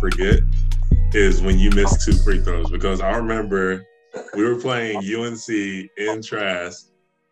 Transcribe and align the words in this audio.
to 0.00 0.06
not 0.06 0.14
forget 0.14 0.40
is 1.12 1.42
when 1.42 1.58
you 1.58 1.70
miss 1.70 2.04
two 2.04 2.12
free 2.12 2.38
throws 2.38 2.70
because 2.70 3.00
I 3.00 3.16
remember 3.16 3.84
we 4.34 4.44
were 4.44 4.60
playing 4.60 4.98
UNC 4.98 5.48
in 5.48 6.22
Trask, 6.22 6.88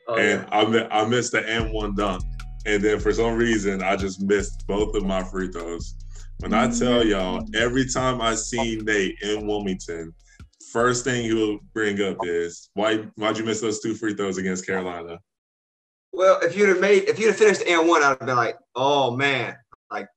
oh, 0.09 0.17
and 0.17 0.47
yeah. 0.51 0.89
I 0.91 1.03
I 1.03 1.09
missed 1.09 1.33
the 1.33 1.49
M 1.49 1.73
one 1.73 1.95
dunk, 1.95 2.23
and 2.67 2.83
then 2.83 3.01
for 3.01 3.13
some 3.13 3.37
reason 3.37 3.83
I 3.83 3.97
just 3.97 4.21
missed 4.23 4.67
both 4.67 4.95
of 4.95 5.05
my 5.05 5.23
free 5.25 5.49
throws. 5.49 5.95
When 6.41 6.55
I 6.55 6.71
tell 6.71 7.05
y'all, 7.05 7.45
every 7.55 7.89
time 7.89 8.21
I 8.21 8.35
see 8.37 8.77
Nate 8.77 9.17
in 9.23 9.47
Wilmington, 9.47 10.15
first 10.73 11.03
thing 11.03 11.25
he 11.25 11.33
will 11.33 11.59
bring 11.75 12.01
up 12.01 12.19
is 12.23 12.71
why 12.75 12.99
why'd 13.17 13.39
you 13.39 13.45
miss 13.45 13.61
those 13.61 13.81
two 13.81 13.95
free 13.95 14.15
throws 14.15 14.39
against 14.39 14.67
Carolina? 14.67 15.19
Well, 16.13 16.39
if 16.41 16.57
you'd 16.57 16.69
have 16.69 16.81
made 16.81 17.05
if 17.05 17.19
you'd 17.19 17.29
have 17.29 17.37
finished 17.37 17.63
and 17.63 17.89
one, 17.89 18.03
I'd 18.03 18.11
have 18.11 18.21
been 18.21 18.37
like, 18.37 18.57
oh 18.77 19.17
man, 19.17 19.57
like 19.91 20.09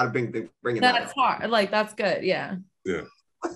I'd 0.00 0.04
have 0.04 0.12
been 0.14 0.48
bringing 0.62 0.80
that's 0.80 1.12
that 1.12 1.20
hard. 1.20 1.50
Like 1.50 1.70
that's 1.70 1.92
good, 1.92 2.24
yeah. 2.24 2.56
Yeah. 2.86 3.02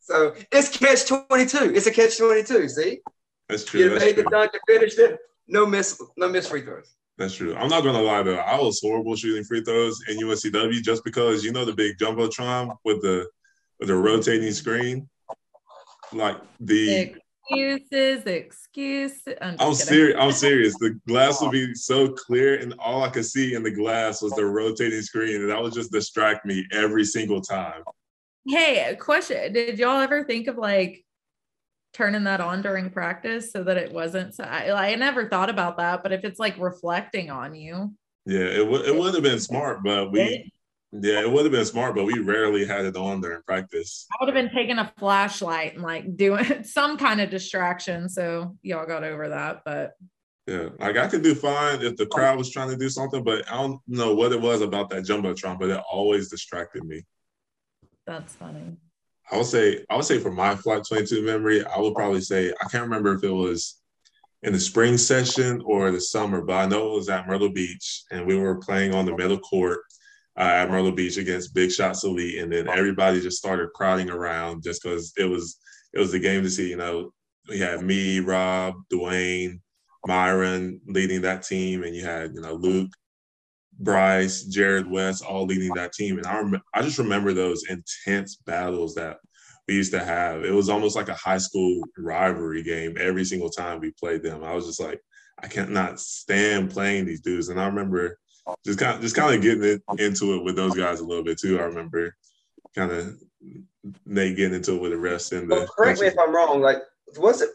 so 0.00 0.34
it's 0.50 0.76
catch 0.76 1.06
twenty 1.06 1.46
two. 1.46 1.72
It's 1.74 1.86
a 1.86 1.92
catch 1.92 2.18
twenty 2.18 2.42
two. 2.42 2.68
See, 2.68 3.00
that's 3.48 3.64
true. 3.64 3.80
You 3.80 3.90
that's 3.90 4.04
made 4.04 4.14
true. 4.14 4.24
the 4.24 4.30
dunk 4.30 4.50
and 4.52 4.62
finished 4.66 4.98
it. 4.98 5.20
No 5.46 5.64
miss, 5.64 6.02
no 6.16 6.28
miss 6.28 6.48
free 6.48 6.62
throws. 6.62 6.92
That's 7.18 7.34
true. 7.34 7.54
I'm 7.54 7.68
not 7.68 7.84
gonna 7.84 8.02
lie 8.02 8.24
though. 8.24 8.34
I 8.34 8.58
was 8.58 8.80
horrible 8.82 9.14
shooting 9.14 9.44
free 9.44 9.62
throws 9.62 10.00
in 10.08 10.18
UNCW 10.18 10.82
just 10.82 11.04
because 11.04 11.44
you 11.44 11.52
know 11.52 11.64
the 11.64 11.72
big 11.72 11.98
jumbotron 11.98 12.76
with 12.84 13.00
the 13.02 13.28
with 13.78 13.88
the 13.88 13.94
rotating 13.94 14.50
screen, 14.50 15.08
like 16.12 16.36
the 16.58 17.14
excuses, 17.50 18.24
excuses. 18.26 19.34
I'm, 19.40 19.56
I'm 19.58 19.74
serious. 19.74 20.16
I'm 20.18 20.32
serious. 20.32 20.78
The 20.78 20.98
glass 21.06 21.40
would 21.42 21.52
be 21.52 21.74
so 21.74 22.08
clear, 22.08 22.60
and 22.60 22.74
all 22.78 23.02
I 23.02 23.08
could 23.08 23.26
see 23.26 23.54
in 23.54 23.62
the 23.62 23.70
glass 23.70 24.22
was 24.22 24.32
the 24.32 24.44
rotating 24.44 25.02
screen, 25.02 25.42
and 25.42 25.50
that 25.50 25.60
would 25.60 25.72
just 25.72 25.92
distract 25.92 26.46
me 26.46 26.66
every 26.72 27.04
single 27.04 27.40
time. 27.40 27.82
Hey, 28.46 28.96
question: 29.00 29.52
Did 29.52 29.78
y'all 29.78 30.00
ever 30.00 30.24
think 30.24 30.46
of 30.46 30.56
like 30.56 31.04
turning 31.92 32.24
that 32.24 32.40
on 32.40 32.62
during 32.62 32.90
practice 32.90 33.50
so 33.50 33.64
that 33.64 33.76
it 33.76 33.92
wasn't 33.92 34.34
so 34.34 34.44
I, 34.44 34.90
I 34.90 34.94
never 34.94 35.28
thought 35.28 35.48
about 35.48 35.78
that 35.78 36.02
but 36.02 36.12
if 36.12 36.22
it's 36.22 36.38
like 36.38 36.56
reflecting 36.58 37.30
on 37.30 37.54
you 37.54 37.94
yeah 38.26 38.40
it, 38.40 38.64
w- 38.64 38.84
it 38.84 38.94
would 38.94 39.14
have 39.14 39.22
been 39.22 39.40
smart 39.40 39.82
but 39.82 40.12
we 40.12 40.52
yeah 40.92 41.20
it 41.20 41.30
would 41.30 41.44
have 41.44 41.52
been 41.52 41.64
smart 41.64 41.94
but 41.94 42.04
we 42.04 42.18
rarely 42.18 42.64
had 42.64 42.84
it 42.84 42.96
on 42.96 43.20
during 43.20 43.42
practice. 43.42 44.06
I 44.12 44.24
would 44.24 44.34
have 44.34 44.42
been 44.42 44.54
taking 44.54 44.78
a 44.78 44.92
flashlight 44.98 45.74
and 45.74 45.82
like 45.82 46.16
doing 46.16 46.62
some 46.64 46.96
kind 46.96 47.20
of 47.20 47.30
distraction 47.30 48.08
so 48.08 48.56
y'all 48.62 48.86
got 48.86 49.04
over 49.04 49.28
that 49.28 49.62
but 49.64 49.92
yeah 50.46 50.68
like 50.78 50.96
i 50.96 51.06
could 51.06 51.22
do 51.22 51.34
fine 51.34 51.82
if 51.82 51.96
the 51.96 52.06
crowd 52.06 52.38
was 52.38 52.50
trying 52.50 52.70
to 52.70 52.76
do 52.76 52.88
something 52.88 53.22
but 53.22 53.46
i 53.52 53.56
don't 53.56 53.80
know 53.86 54.14
what 54.14 54.32
it 54.32 54.40
was 54.40 54.62
about 54.62 54.88
that 54.88 55.04
jumbotron 55.04 55.58
but 55.58 55.70
it 55.70 55.82
always 55.90 56.28
distracted 56.28 56.84
me. 56.84 57.04
That's 58.08 58.34
funny. 58.34 58.74
I 59.30 59.36
would 59.36 59.44
say 59.44 59.84
I 59.90 59.96
would 59.96 60.06
say 60.06 60.18
for 60.18 60.30
my 60.30 60.56
flight 60.56 60.82
22 60.88 61.22
memory, 61.22 61.62
I 61.62 61.78
would 61.78 61.94
probably 61.94 62.22
say 62.22 62.50
I 62.50 62.68
can't 62.68 62.84
remember 62.84 63.14
if 63.14 63.22
it 63.22 63.30
was 63.30 63.82
in 64.42 64.54
the 64.54 64.58
spring 64.60 64.96
session 64.96 65.60
or 65.66 65.90
the 65.90 66.00
summer, 66.00 66.40
but 66.40 66.54
I 66.54 66.66
know 66.66 66.92
it 66.92 66.96
was 66.96 67.10
at 67.10 67.26
Myrtle 67.26 67.50
Beach 67.50 68.04
and 68.10 68.26
we 68.26 68.36
were 68.36 68.56
playing 68.56 68.94
on 68.94 69.04
the 69.04 69.14
middle 69.14 69.38
court 69.38 69.80
uh, 70.38 70.42
at 70.42 70.70
Myrtle 70.70 70.92
Beach 70.92 71.16
against 71.16 71.54
Big 71.54 71.72
Shots 71.72 72.04
Elite, 72.04 72.38
and 72.38 72.52
then 72.52 72.68
everybody 72.68 73.20
just 73.20 73.38
started 73.38 73.72
crowding 73.74 74.08
around 74.08 74.62
just 74.62 74.82
because 74.82 75.12
it 75.16 75.24
was 75.24 75.58
it 75.92 75.98
was 75.98 76.12
the 76.12 76.20
game 76.20 76.42
to 76.42 76.50
see. 76.50 76.70
You 76.70 76.76
know, 76.76 77.12
we 77.48 77.58
had 77.58 77.82
me, 77.82 78.20
Rob, 78.20 78.74
Dwayne, 78.92 79.60
Myron 80.06 80.80
leading 80.86 81.22
that 81.22 81.42
team, 81.42 81.82
and 81.82 81.94
you 81.94 82.04
had 82.04 82.34
you 82.34 82.40
know 82.40 82.54
Luke 82.54 82.90
Bryce, 83.80 84.44
Jared 84.44 84.88
West, 84.88 85.24
all 85.24 85.44
leading 85.44 85.74
that 85.74 85.92
team. 85.92 86.18
And 86.18 86.26
I 86.26 86.38
rem- 86.40 86.62
I 86.72 86.82
just 86.82 86.98
remember 86.98 87.32
those 87.32 87.64
intense 87.68 88.36
battles 88.36 88.94
that 88.94 89.18
we 89.66 89.74
used 89.74 89.92
to 89.92 90.04
have. 90.04 90.44
It 90.44 90.52
was 90.52 90.68
almost 90.68 90.96
like 90.96 91.08
a 91.08 91.14
high 91.14 91.38
school 91.38 91.82
rivalry 91.96 92.62
game 92.62 92.96
every 92.98 93.24
single 93.24 93.50
time 93.50 93.80
we 93.80 93.92
played 93.92 94.22
them. 94.22 94.44
I 94.44 94.54
was 94.54 94.66
just 94.66 94.80
like, 94.80 95.00
I 95.42 95.48
can't 95.48 95.70
not 95.70 96.00
stand 96.00 96.70
playing 96.70 97.06
these 97.06 97.20
dudes. 97.20 97.48
And 97.48 97.60
I 97.60 97.66
remember 97.66 98.18
just 98.64 98.78
kind 98.78 98.96
of 98.96 99.00
just 99.00 99.16
kind 99.16 99.34
of 99.34 99.42
getting 99.42 99.64
it, 99.64 99.82
into 99.98 100.34
it 100.34 100.44
with 100.44 100.56
those 100.56 100.74
guys 100.74 101.00
a 101.00 101.04
little 101.04 101.24
bit 101.24 101.38
too. 101.38 101.58
I 101.58 101.64
remember 101.64 102.14
kind 102.74 102.92
of 102.92 103.18
Nate 104.06 104.36
getting 104.36 104.54
into 104.54 104.74
it 104.74 104.80
with 104.80 104.92
the 104.92 104.98
rest 104.98 105.32
and 105.32 105.50
the. 105.50 105.54
Well, 105.56 105.66
correct 105.66 106.00
me 106.00 106.08
if 106.08 106.18
I'm 106.18 106.34
wrong. 106.34 106.60
Like, 106.60 106.78
was 107.16 107.42
it? 107.42 107.50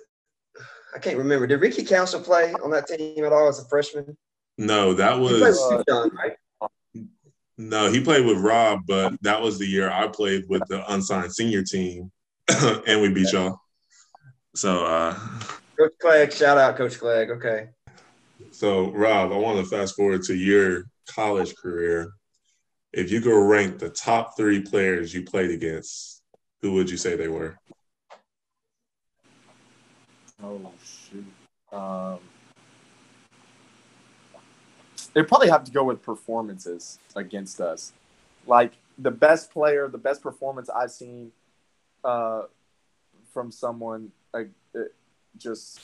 I 0.96 1.00
can't 1.00 1.18
remember. 1.18 1.48
Did 1.48 1.62
Ricky 1.62 1.84
Council 1.84 2.22
play 2.22 2.54
on 2.54 2.72
that 2.72 2.88
team 2.88 3.26
at 3.26 3.34
all 3.34 3.48
as 3.48 3.60
a 3.60 3.66
freshman? 3.66 4.16
No, 4.58 4.94
that 4.94 5.20
was 5.20 5.84
John, 5.88 6.12
right? 6.16 6.34
No, 7.58 7.92
he 7.92 8.02
played 8.02 8.26
with 8.26 8.38
Rob, 8.38 8.82
but 8.88 9.14
that 9.22 9.42
was 9.42 9.60
the 9.60 9.66
year 9.66 9.90
I 9.90 10.08
played 10.08 10.46
with 10.50 10.64
the 10.70 10.92
unsigned 10.92 11.34
senior 11.34 11.64
team, 11.64 12.12
and 12.88 13.02
we 13.02 13.10
beat 13.10 13.32
y'all. 13.32 13.60
So, 14.56 14.86
uh, 14.86 15.14
Coach 15.78 15.94
Clegg, 16.00 16.34
shout 16.34 16.58
out 16.58 16.78
Coach 16.78 17.00
Clegg. 17.00 17.30
Okay. 17.32 17.70
So, 18.52 18.92
Rob, 18.92 19.32
I 19.32 19.38
want 19.38 19.60
to 19.60 19.66
fast 19.66 19.96
forward 19.96 20.24
to 20.24 20.36
your 20.36 20.86
college 21.08 21.56
career. 21.56 22.14
If 22.92 23.12
you 23.12 23.22
could 23.22 23.48
rank 23.48 23.80
the 23.80 23.90
top 23.90 24.38
three 24.38 24.62
players 24.62 25.14
you 25.14 25.24
played 25.24 25.52
against, 25.52 26.22
who 26.62 26.74
would 26.74 26.90
you 26.90 26.98
say 26.98 27.16
they 27.16 27.28
were? 27.28 27.58
Oh 30.42 30.72
shoot. 30.84 31.26
Um, 31.72 32.20
they 35.14 35.24
probably 35.24 35.50
have 35.50 35.64
to 35.64 35.72
go 35.72 35.84
with 35.84 36.02
performances 36.02 37.00
against 37.16 37.60
us. 37.62 37.94
Like 38.46 38.74
the 38.98 39.12
best 39.12 39.52
player, 39.52 39.88
the 39.88 39.98
best 39.98 40.22
performance 40.22 40.70
I've 40.70 40.92
seen 40.92 41.32
uh, 42.04 42.44
from 43.34 43.52
someone 43.52 44.12
like 44.34 44.50
just 45.38 45.80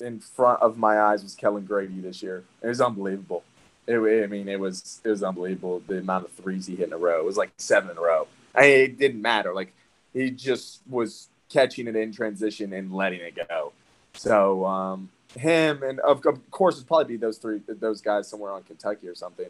in 0.00 0.20
front 0.20 0.60
of 0.62 0.78
my 0.78 1.00
eyes 1.00 1.22
was 1.22 1.34
Kellen 1.34 1.64
Grady 1.64 2.00
this 2.00 2.22
year. 2.22 2.44
It 2.62 2.68
was 2.68 2.80
unbelievable. 2.80 3.44
It, 3.86 3.96
I 3.96 4.26
mean, 4.26 4.48
it 4.48 4.58
was 4.58 5.00
it 5.04 5.08
was 5.08 5.22
unbelievable 5.22 5.82
the 5.86 5.98
amount 5.98 6.24
of 6.24 6.32
threes 6.32 6.66
he 6.66 6.76
hit 6.76 6.88
in 6.88 6.92
a 6.92 6.98
row. 6.98 7.20
It 7.20 7.24
was 7.24 7.36
like 7.36 7.50
seven 7.58 7.90
in 7.90 7.98
a 7.98 8.00
row. 8.00 8.26
I 8.54 8.60
mean, 8.62 8.80
it 8.80 8.98
didn't 8.98 9.22
matter. 9.22 9.54
Like 9.54 9.72
he 10.12 10.30
just 10.30 10.80
was 10.88 11.28
catching 11.48 11.86
it 11.86 11.96
in 11.96 12.12
transition 12.12 12.72
and 12.72 12.92
letting 12.92 13.20
it 13.20 13.38
go. 13.48 13.72
So 14.14 14.64
um, 14.64 15.10
him, 15.36 15.82
and 15.82 16.00
of, 16.00 16.24
of 16.26 16.50
course, 16.50 16.76
it'd 16.76 16.88
probably 16.88 17.04
be 17.04 17.16
those 17.16 17.38
three, 17.38 17.60
those 17.68 18.00
guys 18.00 18.28
somewhere 18.28 18.50
on 18.50 18.62
Kentucky 18.62 19.08
or 19.08 19.14
something. 19.14 19.48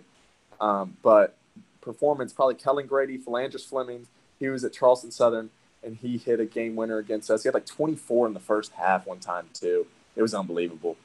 Um, 0.60 0.96
but 1.02 1.36
performance, 1.80 2.32
probably 2.32 2.56
Kellen 2.56 2.86
Grady, 2.86 3.18
Phlandrous 3.18 3.64
Fleming. 3.64 4.06
He 4.38 4.48
was 4.48 4.64
at 4.64 4.72
Charleston 4.72 5.10
Southern, 5.10 5.50
and 5.82 5.96
he 5.96 6.18
hit 6.18 6.40
a 6.40 6.46
game 6.46 6.76
winner 6.76 6.98
against 6.98 7.30
us. 7.30 7.42
He 7.42 7.48
had 7.48 7.54
like 7.54 7.66
24 7.66 8.26
in 8.26 8.34
the 8.34 8.40
first 8.40 8.72
half 8.72 9.06
one 9.06 9.20
time 9.20 9.48
too. 9.54 9.86
It 10.16 10.22
was 10.22 10.34
unbelievable. 10.34 10.96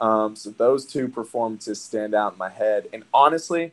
Um, 0.00 0.36
so 0.36 0.50
those 0.50 0.86
two 0.86 1.08
performances 1.08 1.80
stand 1.80 2.14
out 2.14 2.32
in 2.32 2.38
my 2.38 2.48
head. 2.48 2.88
And 2.92 3.04
honestly, 3.12 3.72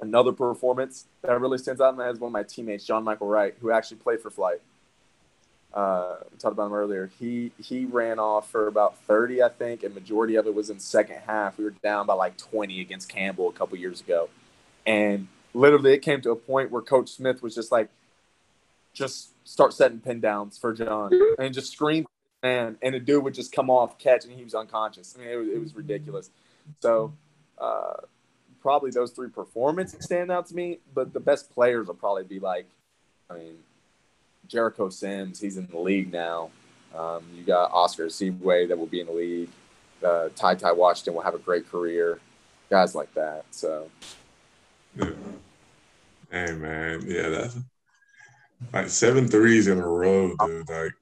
another 0.00 0.32
performance 0.32 1.06
that 1.22 1.40
really 1.40 1.58
stands 1.58 1.80
out 1.80 1.90
in 1.90 1.96
my 1.96 2.06
head 2.06 2.14
is 2.14 2.20
one 2.20 2.28
of 2.28 2.32
my 2.32 2.42
teammates, 2.42 2.84
John 2.84 3.04
Michael 3.04 3.28
Wright, 3.28 3.54
who 3.60 3.70
actually 3.70 3.98
played 3.98 4.20
for 4.20 4.30
Flight 4.30 4.60
uh, 5.74 6.14
we 6.30 6.38
talked 6.38 6.52
about 6.52 6.66
him 6.66 6.72
earlier. 6.72 7.10
He 7.18 7.50
he 7.58 7.84
ran 7.84 8.20
off 8.20 8.48
for 8.50 8.68
about 8.68 8.96
30, 9.06 9.42
I 9.42 9.48
think, 9.48 9.82
and 9.82 9.92
majority 9.92 10.36
of 10.36 10.46
it 10.46 10.54
was 10.54 10.70
in 10.70 10.78
second 10.78 11.18
half. 11.26 11.58
We 11.58 11.64
were 11.64 11.74
down 11.82 12.06
by 12.06 12.14
like 12.14 12.38
20 12.38 12.80
against 12.80 13.08
Campbell 13.08 13.48
a 13.48 13.52
couple 13.52 13.76
years 13.76 14.00
ago, 14.00 14.28
and 14.86 15.26
literally 15.52 15.92
it 15.92 15.98
came 15.98 16.20
to 16.22 16.30
a 16.30 16.36
point 16.36 16.70
where 16.70 16.80
Coach 16.80 17.10
Smith 17.10 17.42
was 17.42 17.56
just 17.56 17.72
like, 17.72 17.88
just 18.92 19.30
start 19.44 19.74
setting 19.74 19.98
pin 19.98 20.20
downs 20.20 20.56
for 20.56 20.72
John 20.72 21.10
and 21.40 21.52
just 21.52 21.72
scream, 21.72 22.06
man, 22.44 22.76
and 22.80 22.94
the 22.94 23.00
dude 23.00 23.24
would 23.24 23.34
just 23.34 23.50
come 23.50 23.70
off 23.70 23.98
catch 23.98 24.24
and 24.24 24.32
he 24.32 24.44
was 24.44 24.54
unconscious. 24.54 25.16
I 25.16 25.22
mean, 25.22 25.30
it 25.30 25.36
was, 25.36 25.48
it 25.48 25.60
was 25.60 25.74
ridiculous. 25.74 26.30
So. 26.80 27.12
Uh, 27.58 27.94
probably 28.64 28.90
those 28.90 29.10
three 29.10 29.28
performances 29.28 30.02
stand 30.02 30.32
out 30.32 30.46
to 30.46 30.54
me, 30.54 30.78
but 30.94 31.12
the 31.12 31.20
best 31.20 31.52
players 31.52 31.86
will 31.86 31.94
probably 31.94 32.24
be 32.24 32.40
like, 32.40 32.66
I 33.28 33.34
mean, 33.34 33.56
Jericho 34.48 34.88
Sims, 34.88 35.38
he's 35.38 35.58
in 35.58 35.66
the 35.66 35.78
league 35.78 36.10
now. 36.10 36.50
Um, 36.96 37.24
you 37.36 37.44
got 37.44 37.70
Oscar 37.72 38.06
Tshiebwe 38.06 38.68
that 38.68 38.78
will 38.78 38.86
be 38.86 39.00
in 39.00 39.06
the 39.06 39.12
league. 39.12 39.50
Uh, 40.02 40.30
TyTy 40.34 40.74
Washington 40.74 41.12
will 41.14 41.22
have 41.22 41.34
a 41.34 41.38
great 41.38 41.70
career. 41.70 42.20
Guys 42.70 42.94
like 42.94 43.12
that. 43.14 43.44
So. 43.50 43.90
Yeah. 44.96 45.10
Hey 46.30 46.52
man, 46.52 47.04
yeah, 47.06 47.28
that's 47.28 47.56
like 48.72 48.88
seven 48.88 49.28
threes 49.28 49.68
in 49.68 49.78
a 49.78 49.86
row, 49.86 50.34
dude. 50.36 50.68
Like 50.68 50.94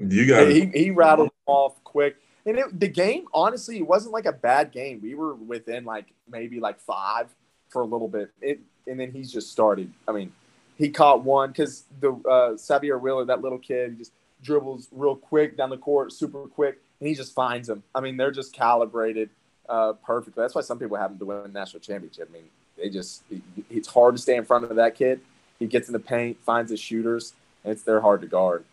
you 0.00 0.26
got 0.26 0.48
he 0.48 0.66
he 0.66 0.90
rattled 0.90 1.30
off 1.46 1.82
quick. 1.84 2.16
And 2.46 2.58
it, 2.58 2.80
the 2.80 2.88
game, 2.88 3.26
honestly, 3.34 3.76
it 3.76 3.86
wasn't 3.86 4.12
like 4.12 4.24
a 4.24 4.32
bad 4.32 4.72
game. 4.72 5.00
We 5.02 5.14
were 5.14 5.34
within 5.34 5.84
like 5.84 6.06
maybe 6.28 6.58
like 6.58 6.80
five 6.80 7.28
for 7.68 7.82
a 7.82 7.84
little 7.84 8.08
bit. 8.08 8.30
It 8.40 8.60
and 8.86 8.98
then 8.98 9.12
he's 9.12 9.32
just 9.32 9.52
started. 9.52 9.92
I 10.08 10.12
mean, 10.12 10.32
he 10.78 10.88
caught 10.88 11.22
one 11.22 11.50
because 11.50 11.84
the 12.00 12.12
uh, 12.12 12.54
Sahvir 12.54 13.00
Wheeler, 13.00 13.24
that 13.26 13.42
little 13.42 13.58
kid, 13.58 13.98
just 13.98 14.12
dribbles 14.42 14.88
real 14.90 15.16
quick 15.16 15.56
down 15.56 15.70
the 15.70 15.76
court, 15.76 16.12
super 16.12 16.46
quick, 16.46 16.78
and 16.98 17.08
he 17.08 17.14
just 17.14 17.34
finds 17.34 17.68
them. 17.68 17.82
I 17.94 18.00
mean, 18.00 18.16
they're 18.16 18.30
just 18.30 18.54
calibrated 18.54 19.28
uh, 19.68 19.92
perfectly. 20.04 20.42
That's 20.42 20.54
why 20.54 20.62
some 20.62 20.78
people 20.78 20.96
happen 20.96 21.18
to 21.18 21.24
win 21.24 21.38
a 21.44 21.48
national 21.48 21.80
championship. 21.80 22.28
I 22.30 22.32
mean, 22.32 22.44
they 22.76 22.88
just 22.88 23.22
it's 23.68 23.88
hard 23.88 24.16
to 24.16 24.22
stay 24.22 24.36
in 24.36 24.44
front 24.44 24.64
of 24.64 24.76
that 24.76 24.94
kid, 24.94 25.20
He 25.58 25.66
gets 25.66 25.88
in 25.88 25.92
the 25.92 26.00
paint, 26.00 26.38
finds 26.42 26.70
his 26.70 26.80
shooters, 26.80 27.34
and 27.64 27.72
it's 27.72 27.82
they're 27.82 28.00
hard 28.00 28.22
to 28.22 28.26
guard. 28.26 28.64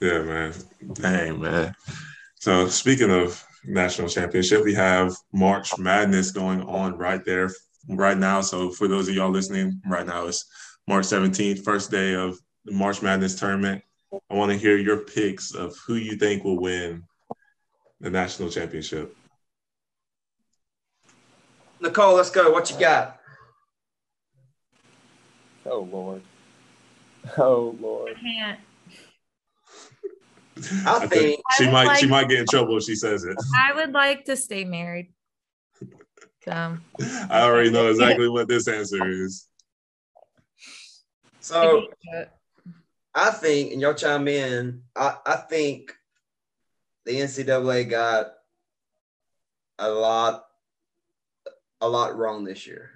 Yeah, 0.00 0.22
man. 0.22 0.54
Dang, 0.94 1.40
man. 1.40 1.74
So 2.36 2.68
speaking 2.68 3.10
of 3.10 3.44
national 3.64 4.08
championship, 4.08 4.64
we 4.64 4.74
have 4.74 5.14
March 5.32 5.76
Madness 5.78 6.30
going 6.30 6.62
on 6.62 6.96
right 6.96 7.22
there 7.24 7.50
right 7.88 8.16
now. 8.16 8.40
So 8.40 8.70
for 8.70 8.88
those 8.88 9.08
of 9.08 9.14
y'all 9.14 9.30
listening, 9.30 9.80
right 9.86 10.06
now 10.06 10.26
it's 10.26 10.46
March 10.88 11.04
17th, 11.04 11.62
first 11.62 11.90
day 11.90 12.14
of 12.14 12.38
the 12.64 12.72
March 12.72 13.02
Madness 13.02 13.38
tournament. 13.38 13.82
I 14.30 14.34
want 14.34 14.50
to 14.50 14.58
hear 14.58 14.78
your 14.78 14.98
picks 14.98 15.54
of 15.54 15.76
who 15.86 15.96
you 15.96 16.16
think 16.16 16.44
will 16.44 16.58
win 16.58 17.04
the 18.00 18.10
national 18.10 18.48
championship. 18.48 19.14
Nicole, 21.80 22.14
let's 22.14 22.30
go. 22.30 22.50
What 22.50 22.70
you 22.70 22.78
got? 22.78 23.20
Oh 25.66 25.80
Lord. 25.92 26.22
Oh 27.36 27.76
Lord. 27.80 28.16
I 28.16 28.20
can't. 28.20 28.60
I 30.86 31.06
think 31.06 31.40
she 31.56 31.64
I 31.64 31.66
would 31.66 31.72
might 31.72 31.98
she 31.98 32.06
might 32.06 32.28
get 32.28 32.40
in 32.40 32.46
trouble 32.46 32.76
if 32.76 32.84
she 32.84 32.94
says 32.94 33.24
it. 33.24 33.36
I 33.56 33.74
would 33.74 33.92
like 33.92 34.24
to 34.26 34.36
stay 34.36 34.64
married. 34.64 35.12
So 36.44 36.78
I 37.30 37.42
already 37.42 37.70
know 37.70 37.88
exactly 37.90 38.28
what 38.28 38.48
this 38.48 38.68
answer 38.68 39.08
is. 39.08 39.46
so. 41.40 41.86
I 43.14 43.30
think, 43.30 43.72
and 43.72 43.80
y'all 43.80 43.94
chime 43.94 44.28
in. 44.28 44.82
I, 44.94 45.16
I 45.26 45.36
think 45.36 45.92
the 47.04 47.12
NCAA 47.12 47.90
got 47.90 48.34
a 49.78 49.90
lot, 49.90 50.44
a 51.80 51.88
lot 51.88 52.16
wrong 52.16 52.44
this 52.44 52.66
year. 52.66 52.90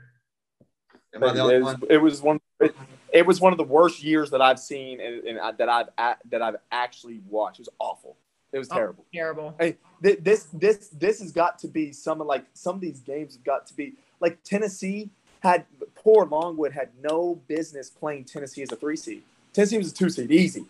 Am 1.14 1.24
I 1.24 1.32
the 1.32 1.40
only 1.40 1.54
it, 1.56 1.62
one? 1.62 1.80
was, 1.80 1.90
it 1.90 1.96
was 1.98 2.22
one. 2.22 2.40
It, 2.60 2.76
it 3.14 3.24
was 3.26 3.40
one 3.40 3.52
of 3.52 3.56
the 3.58 3.64
worst 3.64 4.02
years 4.02 4.30
that 4.30 4.42
I've 4.42 4.58
seen 4.58 5.00
and, 5.00 5.24
and 5.24 5.38
I- 5.38 5.52
that 5.52 5.68
I've 5.70 5.88
a, 5.96 6.16
that 6.30 6.42
I've 6.42 6.56
actually 6.72 7.20
watched. 7.30 7.60
It 7.60 7.62
was 7.62 7.68
awful. 7.78 8.16
It 8.52 8.58
was 8.58 8.68
Oh. 8.70 8.74
terrible. 8.74 9.04
terrible. 9.14 9.54
Hey, 9.58 9.76
th- 10.02 10.18
this 10.20 10.48
this 10.52 10.88
this 10.88 11.20
has 11.20 11.32
got 11.32 11.58
to 11.60 11.68
be 11.68 11.92
some 11.92 12.20
of 12.20 12.26
like 12.26 12.44
some 12.52 12.74
of 12.74 12.80
these 12.82 13.00
games 13.00 13.34
have 13.34 13.44
got 13.44 13.66
to 13.68 13.74
be 13.74 13.94
like 14.20 14.42
Tennessee 14.44 15.10
had 15.40 15.64
poor 15.94 16.26
Longwood 16.26 16.72
had 16.72 16.90
no 17.02 17.36
business 17.48 17.88
playing 17.90 18.24
Tennessee 18.24 18.62
as 18.62 18.72
a 18.72 18.76
three 18.76 18.96
seed. 18.96 19.22
Tennessee 19.52 19.78
was 19.78 19.92
a 19.92 19.94
two 19.94 20.10
seed, 20.10 20.30
easy, 20.32 20.66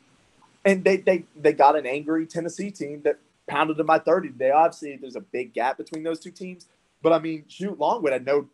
and 0.64 0.84
they 0.84 0.98
they 0.98 1.24
they 1.36 1.52
got 1.52 1.76
an 1.76 1.86
angry 1.86 2.26
Tennessee 2.26 2.70
team 2.70 3.00
that 3.04 3.18
pounded 3.46 3.76
them 3.78 3.86
by 3.86 3.98
thirty. 3.98 4.28
They 4.28 4.50
obviously 4.50 4.96
there's 4.96 5.16
a 5.16 5.20
big 5.20 5.52
gap 5.54 5.76
between 5.78 6.02
those 6.02 6.20
two 6.20 6.30
teams, 6.30 6.66
but 7.02 7.12
I 7.12 7.18
mean, 7.18 7.44
shoot, 7.48 7.78
Longwood 7.78 8.12
had 8.12 8.26
no 8.26 8.48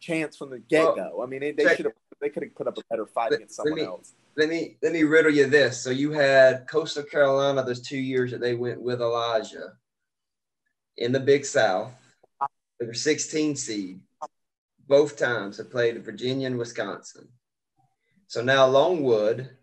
chance 0.00 0.36
from 0.36 0.50
the 0.50 0.58
get 0.58 0.94
go. 0.94 1.20
I 1.22 1.26
mean, 1.26 1.40
they, 1.40 1.52
they 1.52 1.74
should 1.74 1.86
have 1.86 1.94
they 2.20 2.28
could 2.30 2.42
have 2.42 2.54
put 2.54 2.66
up 2.66 2.78
a 2.78 2.82
better 2.90 3.06
fight 3.06 3.30
Let- 3.30 3.38
against 3.40 3.58
let 3.58 3.64
someone 3.64 3.80
me- 3.80 3.86
else. 3.86 4.14
Let 4.36 4.48
me 4.50 4.76
let 4.82 4.92
me 4.92 5.02
riddle 5.02 5.32
you 5.32 5.46
this. 5.46 5.82
So 5.82 5.90
you 5.90 6.12
had 6.12 6.68
Coastal 6.68 7.02
Carolina 7.02 7.64
those 7.64 7.80
two 7.82 7.98
years 7.98 8.30
that 8.30 8.40
they 8.40 8.54
went 8.54 8.80
with 8.80 9.00
Elijah 9.00 9.76
in 10.96 11.10
the 11.10 11.18
Big 11.18 11.44
South. 11.44 11.92
They 12.78 12.86
were 12.86 12.94
16 12.94 13.56
seed. 13.56 14.00
Both 14.86 15.16
times 15.16 15.56
have 15.58 15.72
played 15.72 16.04
Virginia 16.04 16.46
and 16.46 16.56
Wisconsin. 16.56 17.28
So 18.28 18.40
now 18.42 18.64
Longwood 18.66 19.56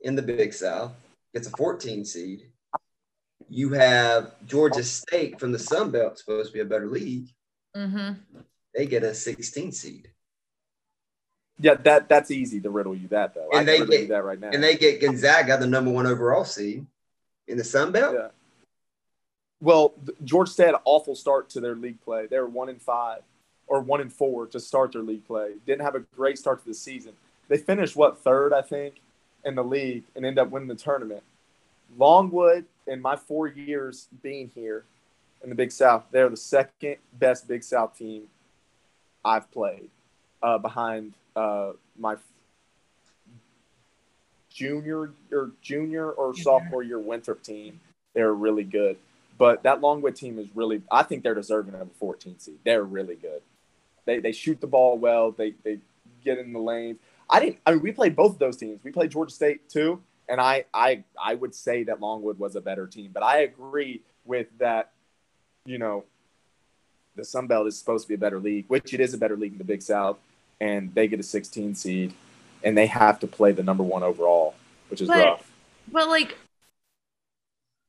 in 0.00 0.14
the 0.16 0.22
Big 0.22 0.54
South 0.54 0.92
gets 1.34 1.46
a 1.46 1.50
14 1.50 2.04
seed. 2.06 2.50
You 3.50 3.70
have 3.74 4.34
Georgia 4.46 4.82
State 4.84 5.38
from 5.38 5.52
the 5.52 5.58
Sun 5.58 5.90
Belt, 5.90 6.18
supposed 6.18 6.48
to 6.48 6.54
be 6.54 6.60
a 6.60 6.64
better 6.64 6.86
league. 6.88 7.28
hmm 7.74 8.12
They 8.74 8.86
get 8.86 9.02
a 9.02 9.14
16 9.14 9.72
seed. 9.72 10.10
Yeah, 11.58 11.74
that 11.74 12.08
that's 12.08 12.30
easy 12.30 12.60
to 12.60 12.70
riddle 12.70 12.94
you 12.94 13.08
that 13.08 13.34
though. 13.34 13.48
And 13.50 13.60
I 13.60 13.64
they 13.64 13.78
can 13.78 13.80
riddle 13.82 13.94
you 13.94 14.00
get- 14.02 14.08
that 14.14 14.24
right 14.24 14.38
now. 14.38 14.50
And 14.50 14.62
they 14.62 14.76
get 14.76 15.00
Gonzaga, 15.00 15.56
the 15.58 15.66
number 15.66 15.90
one 15.90 16.06
overall 16.06 16.44
seed 16.44 16.86
in 17.48 17.56
the 17.56 17.64
Sun 17.64 17.92
Belt. 17.92 18.14
Yeah. 18.14 18.28
Well, 19.60 19.94
Georgia 20.22 20.52
State 20.52 20.66
had 20.66 20.74
an 20.74 20.80
awful 20.84 21.14
start 21.14 21.48
to 21.50 21.60
their 21.60 21.74
league 21.74 22.00
play. 22.02 22.26
They 22.26 22.38
were 22.38 22.46
one 22.46 22.68
in 22.68 22.78
five 22.78 23.22
or 23.66 23.80
one 23.80 24.00
in 24.02 24.10
four 24.10 24.46
to 24.48 24.60
start 24.60 24.92
their 24.92 25.02
league 25.02 25.26
play. 25.26 25.54
Didn't 25.64 25.82
have 25.82 25.94
a 25.94 26.00
great 26.00 26.38
start 26.38 26.60
to 26.62 26.68
the 26.68 26.74
season. 26.74 27.14
They 27.48 27.56
finished 27.56 27.96
what 27.96 28.18
third, 28.18 28.52
I 28.52 28.60
think, 28.60 29.00
in 29.44 29.54
the 29.54 29.64
league 29.64 30.04
and 30.14 30.26
ended 30.26 30.38
up 30.38 30.50
winning 30.50 30.68
the 30.68 30.74
tournament. 30.74 31.22
Longwood, 31.96 32.66
in 32.86 33.00
my 33.00 33.16
four 33.16 33.46
years 33.46 34.08
being 34.22 34.50
here 34.54 34.84
in 35.42 35.48
the 35.48 35.54
Big 35.54 35.72
South, 35.72 36.04
they're 36.10 36.28
the 36.28 36.36
second 36.36 36.96
best 37.14 37.48
Big 37.48 37.62
South 37.64 37.96
team 37.96 38.24
I've 39.24 39.50
played, 39.52 39.88
uh, 40.42 40.58
behind 40.58 41.14
uh, 41.34 41.72
my 41.98 42.16
junior 44.56 45.10
or 45.30 45.50
junior 45.60 46.10
or 46.10 46.32
Junior. 46.32 46.42
sophomore 46.42 46.82
year 46.82 46.98
Winthrop 46.98 47.42
team. 47.42 47.80
They're 48.14 48.32
really 48.32 48.64
good. 48.64 48.96
But 49.38 49.64
that 49.64 49.82
Longwood 49.82 50.16
team 50.16 50.38
is 50.38 50.46
really, 50.54 50.80
I 50.90 51.02
think 51.02 51.22
they're 51.22 51.34
deserving 51.34 51.74
of 51.74 51.82
a 51.82 51.94
14 51.98 52.38
seed. 52.38 52.58
They're 52.64 52.82
really 52.82 53.16
good. 53.16 53.42
They, 54.06 54.18
they 54.18 54.32
shoot 54.32 54.60
the 54.60 54.66
ball 54.66 54.96
well. 54.96 55.32
They, 55.32 55.52
they 55.62 55.78
get 56.24 56.38
in 56.38 56.54
the 56.54 56.58
lanes. 56.58 56.98
I 57.28 57.40
didn't, 57.40 57.58
I 57.66 57.72
mean, 57.72 57.82
we 57.82 57.92
played 57.92 58.16
both 58.16 58.32
of 58.32 58.38
those 58.38 58.56
teams. 58.56 58.80
We 58.82 58.92
played 58.92 59.10
Georgia 59.10 59.34
State 59.34 59.68
too. 59.68 60.00
And 60.28 60.40
I, 60.40 60.64
I, 60.72 61.04
I 61.22 61.34
would 61.34 61.54
say 61.54 61.84
that 61.84 62.00
Longwood 62.00 62.38
was 62.38 62.56
a 62.56 62.60
better 62.62 62.86
team. 62.86 63.10
But 63.12 63.22
I 63.22 63.40
agree 63.40 64.00
with 64.24 64.46
that, 64.58 64.92
you 65.66 65.78
know, 65.78 66.04
the 67.16 67.24
Sun 67.24 67.46
Belt 67.46 67.66
is 67.66 67.78
supposed 67.78 68.04
to 68.04 68.08
be 68.08 68.14
a 68.14 68.18
better 68.18 68.38
league, 68.38 68.66
which 68.68 68.94
it 68.94 69.00
is 69.00 69.14
a 69.14 69.18
better 69.18 69.36
league 69.36 69.52
in 69.52 69.58
the 69.58 69.64
Big 69.64 69.82
South. 69.82 70.18
And 70.60 70.94
they 70.94 71.08
get 71.08 71.18
a 71.20 71.22
16 71.22 71.74
seed 71.74 72.14
and 72.62 72.76
they 72.76 72.86
have 72.86 73.18
to 73.20 73.26
play 73.26 73.52
the 73.52 73.62
number 73.62 73.82
one 73.82 74.02
overall, 74.02 74.54
which 74.88 75.00
is 75.00 75.08
But- 75.08 75.24
rough. 75.24 75.52
But 75.90 76.08
like, 76.08 76.36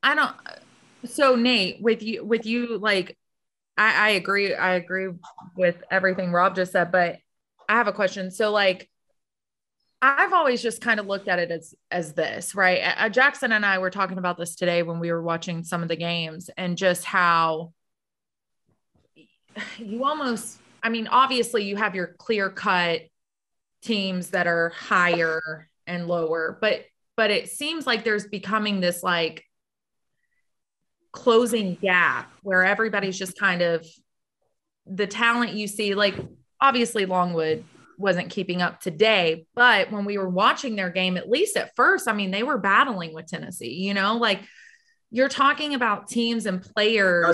I 0.04 0.16
don't. 0.16 0.36
So 1.06 1.36
Nate, 1.36 1.82
with 1.82 2.04
you, 2.04 2.24
with 2.24 2.46
you, 2.46 2.78
like, 2.78 3.18
I, 3.78 3.94
I 3.94 4.10
agree. 4.12 4.54
I 4.54 4.74
agree 4.76 5.10
with 5.56 5.84
everything 5.92 6.32
Rob 6.32 6.56
just 6.56 6.72
said, 6.72 6.92
but 6.92 7.18
I 7.68 7.74
have 7.74 7.88
a 7.88 7.94
question. 7.94 8.32
So 8.32 8.52
like, 8.52 8.90
I've 10.02 10.34
always 10.34 10.62
just 10.62 10.82
kind 10.82 11.00
of 11.00 11.08
looked 11.08 11.28
at 11.28 11.40
it 11.40 11.50
as 11.50 11.74
as 11.90 12.14
this, 12.14 12.54
right? 12.54 12.82
Uh, 12.98 13.10
Jackson 13.10 13.52
and 13.52 13.66
I 13.66 13.80
were 13.80 13.90
talking 13.90 14.20
about 14.20 14.38
this 14.38 14.56
today 14.56 14.84
when 14.84 15.00
we 15.00 15.12
were 15.12 15.24
watching 15.24 15.64
some 15.64 15.82
of 15.82 15.90
the 15.90 15.96
games, 15.96 16.52
and 16.56 16.78
just 16.78 17.04
how 17.04 17.74
you 19.78 20.04
almost. 20.06 20.60
I 20.84 20.90
mean, 20.90 21.08
obviously, 21.08 21.64
you 21.64 21.76
have 21.76 21.96
your 21.96 22.08
clear 22.08 22.50
cut 22.50 23.02
teams 23.82 24.30
that 24.30 24.48
are 24.48 24.70
higher 24.70 25.70
and 25.86 26.08
lower, 26.08 26.58
but 26.62 26.86
but 27.16 27.32
it 27.32 27.50
seems 27.50 27.88
like 27.88 28.04
there's 28.04 28.28
becoming 28.28 28.80
this 28.80 29.04
like 29.04 29.44
closing 31.12 31.76
gap 31.76 32.32
where 32.44 32.64
everybody's 32.64 33.18
just 33.18 33.38
kind 33.38 33.62
of 33.62 33.86
the 34.86 35.08
talent 35.08 35.54
you 35.54 35.68
see 35.68 35.96
like 35.96 36.16
obviously 36.62 37.06
longwood 37.08 37.64
wasn't 37.98 38.30
keeping 38.30 38.62
up 38.62 38.80
today 38.80 39.46
but 39.56 39.92
when 39.92 40.06
we 40.06 40.18
were 40.18 40.30
watching 40.30 40.76
their 40.76 40.92
game 40.92 41.18
at 41.18 41.28
least 41.28 41.58
at 41.58 41.76
first 41.76 42.08
i 42.08 42.14
mean 42.14 42.30
they 42.30 42.44
were 42.44 42.60
battling 42.60 43.14
with 43.14 43.26
tennessee 43.26 43.74
you 43.74 43.96
know 43.96 44.18
like 44.18 44.40
you're 45.10 45.28
talking 45.28 45.74
about 45.74 46.08
teams 46.08 46.46
and 46.46 46.62
players 46.62 47.26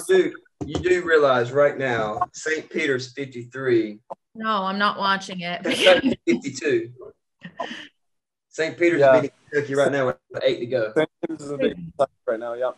you 0.67 0.75
do 0.75 1.03
realize 1.03 1.51
right 1.51 1.77
now, 1.77 2.20
St. 2.34 2.70
Peter's 2.70 3.12
53, 3.13 4.00
no 4.36 4.63
i'm 4.63 4.79
not 4.79 4.98
watching 4.98 5.41
it 5.41 5.63
Kentucky 5.63 6.17
52. 6.25 6.91
St. 8.50 8.77
Peter's 8.77 9.00
Yeah. 9.01 9.13
beating 9.22 9.32
Kentucky 9.51 9.75
right 9.75 9.91
now 9.91 10.05
with 10.08 10.17
eight 10.43 10.60
to 10.60 10.65
go. 10.67 10.93
This 11.27 11.41
is 11.41 11.51
a 11.51 11.58
big 11.58 11.77
right 12.27 12.39
now. 12.39 12.53
yeah. 12.53 12.72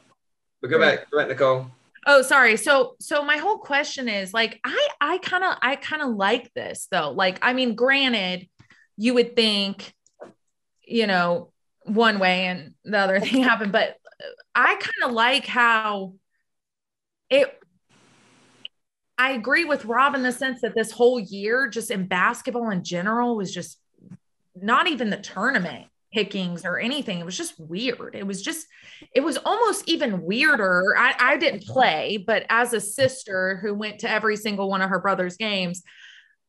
But 0.62 0.70
go 0.70 0.80
back, 0.80 1.10
go 1.12 1.18
back, 1.18 1.28
Nicole. 1.28 1.68
Oh, 2.08 2.22
sorry. 2.22 2.56
So 2.58 2.96
so 3.00 3.24
my 3.24 3.38
whole 3.38 3.58
question 3.58 4.08
is 4.08 4.34
like 4.34 4.60
I 4.64 4.88
I 5.02 5.18
kind 5.20 5.44
of 5.44 5.58
I 5.62 5.76
kind 5.76 6.02
of 6.02 6.10
like 6.16 6.54
this 6.54 6.88
though. 6.92 7.12
Like 7.12 7.40
I 7.42 7.54
mean 7.54 7.76
granted 7.76 8.48
you 8.98 9.14
would 9.16 9.36
think 9.36 9.94
you 10.84 11.08
know 11.08 11.52
one 11.84 12.20
way 12.20 12.46
and 12.48 12.74
the 12.84 12.98
other 12.98 13.20
thing 13.22 13.44
happened 13.44 13.72
but 13.72 13.96
I 14.54 14.76
kind 14.76 15.04
of 15.10 15.12
like 15.12 15.46
how 15.46 16.14
it 17.30 17.54
I 19.18 19.32
agree 19.32 19.66
with 19.66 19.86
Rob 19.86 20.16
in 20.16 20.24
the 20.24 20.32
sense 20.32 20.62
that 20.62 20.76
this 20.76 20.92
whole 20.92 21.20
year 21.20 21.68
just 21.68 21.90
in 21.92 22.08
basketball 22.08 22.70
in 22.70 22.84
general 22.84 23.36
was 23.36 23.54
just 23.54 23.80
not 24.56 24.88
even 24.88 25.10
the 25.10 25.18
tournament 25.18 25.88
pickings 26.14 26.66
or 26.66 26.80
anything. 26.80 27.20
It 27.20 27.26
was 27.26 27.38
just 27.38 27.60
weird. 27.60 28.16
It 28.16 28.26
was 28.26 28.42
just 28.42 28.68
it 29.14 29.22
was 29.22 29.38
almost 29.38 29.88
even 29.88 30.24
weirder. 30.24 30.96
I, 30.98 31.14
I 31.20 31.38
didn't 31.38 31.64
mm-hmm. 31.64 31.74
play, 31.74 32.24
but 32.26 32.46
as 32.50 32.74
a 32.74 32.80
sister 32.80 33.58
who 33.62 33.74
went 33.74 34.00
to 34.00 34.10
every 34.10 34.38
single 34.38 34.70
one 34.70 34.82
of 34.82 34.90
her 34.90 35.00
brother's 35.00 35.38
games, 35.38 35.84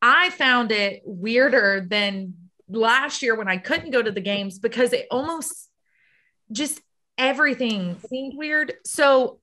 I 0.01 0.29
found 0.31 0.71
it 0.71 1.01
weirder 1.05 1.85
than 1.89 2.33
last 2.69 3.21
year 3.21 3.35
when 3.35 3.47
I 3.47 3.57
couldn't 3.57 3.91
go 3.91 4.01
to 4.01 4.11
the 4.11 4.21
games 4.21 4.59
because 4.59 4.93
it 4.93 5.07
almost 5.11 5.69
just 6.51 6.79
everything 7.17 7.97
seemed 8.09 8.37
weird. 8.37 8.73
So 8.85 9.39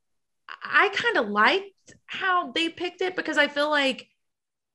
I 0.62 0.90
kind 0.94 1.18
of 1.18 1.28
liked 1.28 1.73
how 2.06 2.52
they 2.52 2.68
picked 2.68 3.02
it 3.02 3.16
because 3.16 3.38
I 3.38 3.48
feel 3.48 3.70
like 3.70 4.08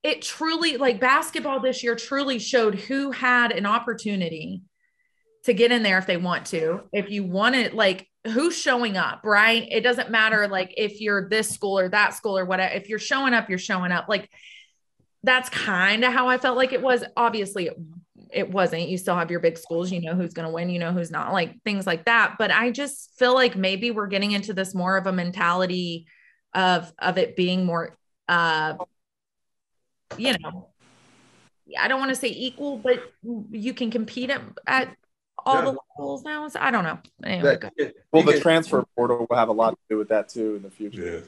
it 0.03 0.21
truly 0.21 0.77
like 0.77 0.99
basketball 0.99 1.59
this 1.59 1.83
year 1.83 1.95
truly 1.95 2.39
showed 2.39 2.75
who 2.75 3.11
had 3.11 3.51
an 3.51 3.65
opportunity 3.65 4.61
to 5.45 5.53
get 5.53 5.71
in 5.71 5.83
there 5.83 5.97
if 5.97 6.05
they 6.05 6.17
want 6.17 6.45
to. 6.47 6.81
If 6.93 7.09
you 7.09 7.23
want 7.23 7.55
it, 7.55 7.73
like 7.73 8.07
who's 8.25 8.57
showing 8.57 8.97
up, 8.97 9.21
right? 9.23 9.67
It 9.69 9.81
doesn't 9.81 10.09
matter 10.09 10.47
like 10.47 10.73
if 10.77 11.01
you're 11.01 11.29
this 11.29 11.49
school 11.49 11.79
or 11.79 11.89
that 11.89 12.13
school 12.13 12.37
or 12.37 12.45
whatever. 12.45 12.73
If 12.73 12.89
you're 12.89 12.99
showing 12.99 13.33
up, 13.33 13.49
you're 13.49 13.57
showing 13.57 13.91
up. 13.91 14.07
Like 14.07 14.29
that's 15.23 15.49
kind 15.49 16.03
of 16.03 16.13
how 16.13 16.27
I 16.27 16.37
felt 16.37 16.57
like 16.57 16.73
it 16.73 16.81
was. 16.81 17.03
Obviously, 17.17 17.67
it, 17.67 17.77
it 18.31 18.51
wasn't. 18.51 18.89
You 18.89 18.97
still 18.97 19.15
have 19.15 19.31
your 19.31 19.39
big 19.39 19.57
schools, 19.57 19.91
you 19.91 20.01
know 20.01 20.15
who's 20.15 20.33
going 20.33 20.47
to 20.47 20.53
win, 20.53 20.69
you 20.69 20.79
know 20.79 20.91
who's 20.91 21.11
not, 21.11 21.33
like 21.33 21.61
things 21.63 21.87
like 21.87 22.05
that. 22.05 22.35
But 22.37 22.51
I 22.51 22.71
just 22.71 23.17
feel 23.17 23.33
like 23.33 23.55
maybe 23.55 23.91
we're 23.91 24.07
getting 24.07 24.31
into 24.31 24.53
this 24.53 24.75
more 24.75 24.97
of 24.97 25.07
a 25.07 25.11
mentality 25.11 26.05
of 26.53 26.91
of 26.99 27.17
it 27.17 27.35
being 27.35 27.65
more 27.65 27.95
uh 28.27 28.75
you 30.17 30.35
know 30.39 30.69
I 31.77 31.87
don't 31.87 31.99
want 31.99 32.09
to 32.09 32.15
say 32.15 32.29
equal, 32.29 32.77
but 32.77 33.13
you 33.51 33.73
can 33.73 33.91
compete 33.91 34.29
at, 34.29 34.41
at 34.65 34.95
all 35.45 35.55
yeah. 35.55 35.61
the 35.61 35.77
levels 35.97 36.23
now. 36.23 36.47
So 36.47 36.59
I 36.59 36.71
don't 36.71 36.83
know. 36.83 36.99
Anyway, 37.23 37.57
well, 38.11 38.23
the 38.23 38.39
transfer 38.39 38.83
portal 38.95 39.27
will 39.29 39.37
have 39.37 39.49
a 39.49 39.53
lot 39.53 39.71
to 39.71 39.77
do 39.89 39.97
with 39.97 40.09
that 40.09 40.29
too 40.29 40.55
in 40.55 40.63
the 40.63 40.69
future. 40.69 41.13
Yeah. 41.13 41.19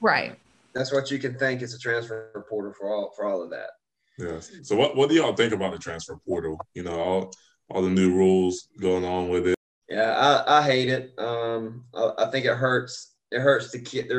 Right. 0.00 0.38
That's 0.74 0.92
what 0.92 1.10
you 1.10 1.18
can 1.18 1.38
think 1.38 1.62
is 1.62 1.74
a 1.74 1.78
transfer 1.78 2.44
portal 2.48 2.72
for 2.72 2.92
all 2.92 3.12
for 3.16 3.26
all 3.26 3.42
of 3.42 3.50
that. 3.50 3.70
Yes. 4.18 4.50
So 4.62 4.76
what, 4.76 4.96
what 4.96 5.08
do 5.08 5.14
y'all 5.14 5.34
think 5.34 5.52
about 5.52 5.72
the 5.72 5.78
transfer 5.78 6.18
portal? 6.26 6.58
You 6.74 6.82
know, 6.82 7.00
all 7.00 7.32
all 7.70 7.82
the 7.82 7.90
new 7.90 8.12
rules 8.12 8.68
going 8.80 9.04
on 9.04 9.28
with 9.28 9.46
it. 9.46 9.54
Yeah, 9.88 10.12
I, 10.46 10.58
I 10.58 10.62
hate 10.62 10.88
it. 10.88 11.12
Um, 11.18 11.84
I, 11.94 12.12
I 12.18 12.26
think 12.30 12.46
it 12.46 12.54
hurts. 12.54 13.14
It 13.30 13.40
hurts 13.40 13.70
the 13.70 13.80
kid. 13.80 14.10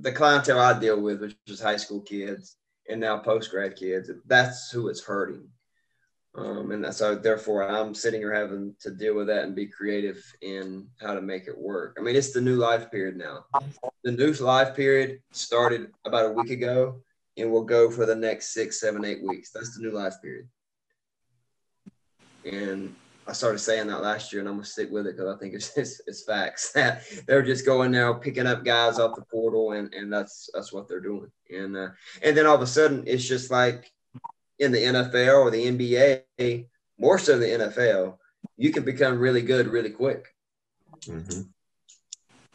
The 0.00 0.12
clientele 0.12 0.58
I 0.58 0.78
deal 0.78 1.00
with, 1.00 1.20
which 1.20 1.36
is 1.46 1.60
high 1.60 1.76
school 1.76 2.00
kids 2.00 2.56
and 2.88 3.00
now 3.00 3.18
post 3.18 3.50
grad 3.50 3.76
kids. 3.76 4.10
That's 4.26 4.70
who 4.70 4.88
it's 4.88 5.04
hurting. 5.04 5.48
Um, 6.34 6.70
and 6.70 6.94
so 6.94 7.14
therefore 7.14 7.68
I'm 7.68 7.94
sitting 7.94 8.20
here 8.20 8.32
having 8.32 8.74
to 8.80 8.90
deal 8.90 9.14
with 9.14 9.26
that 9.26 9.44
and 9.44 9.54
be 9.54 9.66
creative 9.66 10.24
in 10.40 10.88
how 11.00 11.14
to 11.14 11.20
make 11.20 11.46
it 11.46 11.56
work. 11.56 11.96
I 11.98 12.02
mean, 12.02 12.16
it's 12.16 12.32
the 12.32 12.40
new 12.40 12.56
life 12.56 12.90
period 12.90 13.16
now. 13.16 13.44
The 14.02 14.12
new 14.12 14.32
life 14.32 14.74
period 14.74 15.20
started 15.32 15.90
about 16.06 16.26
a 16.26 16.32
week 16.32 16.50
ago 16.50 17.02
and 17.36 17.50
will 17.50 17.64
go 17.64 17.90
for 17.90 18.06
the 18.06 18.14
next 18.14 18.54
six, 18.54 18.80
seven, 18.80 19.04
eight 19.04 19.22
weeks. 19.22 19.50
That's 19.50 19.76
the 19.76 19.82
new 19.82 19.92
life 19.92 20.14
period. 20.22 20.48
And 22.44 22.94
I 23.26 23.32
started 23.32 23.60
saying 23.60 23.86
that 23.86 24.02
last 24.02 24.32
year, 24.32 24.40
and 24.40 24.48
I'm 24.48 24.56
gonna 24.56 24.64
stick 24.64 24.90
with 24.90 25.06
it 25.06 25.16
because 25.16 25.34
I 25.34 25.38
think 25.38 25.54
it's, 25.54 25.70
it's, 25.76 26.00
it's 26.06 26.24
facts 26.24 26.72
that 26.74 27.02
they're 27.26 27.42
just 27.42 27.64
going 27.64 27.92
now 27.92 28.12
picking 28.12 28.46
up 28.46 28.64
guys 28.64 28.98
off 28.98 29.16
the 29.16 29.22
portal, 29.22 29.72
and 29.72 29.92
and 29.94 30.12
that's 30.12 30.50
that's 30.54 30.72
what 30.72 30.88
they're 30.88 31.00
doing. 31.00 31.30
And 31.50 31.76
uh, 31.76 31.88
and 32.22 32.36
then 32.36 32.46
all 32.46 32.56
of 32.56 32.62
a 32.62 32.66
sudden, 32.66 33.04
it's 33.06 33.26
just 33.26 33.50
like 33.50 33.90
in 34.58 34.72
the 34.72 34.78
NFL 34.78 35.40
or 35.40 35.50
the 35.50 35.66
NBA, 35.66 36.66
more 36.98 37.18
so 37.18 37.38
the 37.38 37.46
NFL, 37.46 38.16
you 38.56 38.70
can 38.70 38.84
become 38.84 39.18
really 39.18 39.42
good 39.42 39.66
really 39.68 39.90
quick. 39.90 40.26
Mm-hmm. 41.02 41.42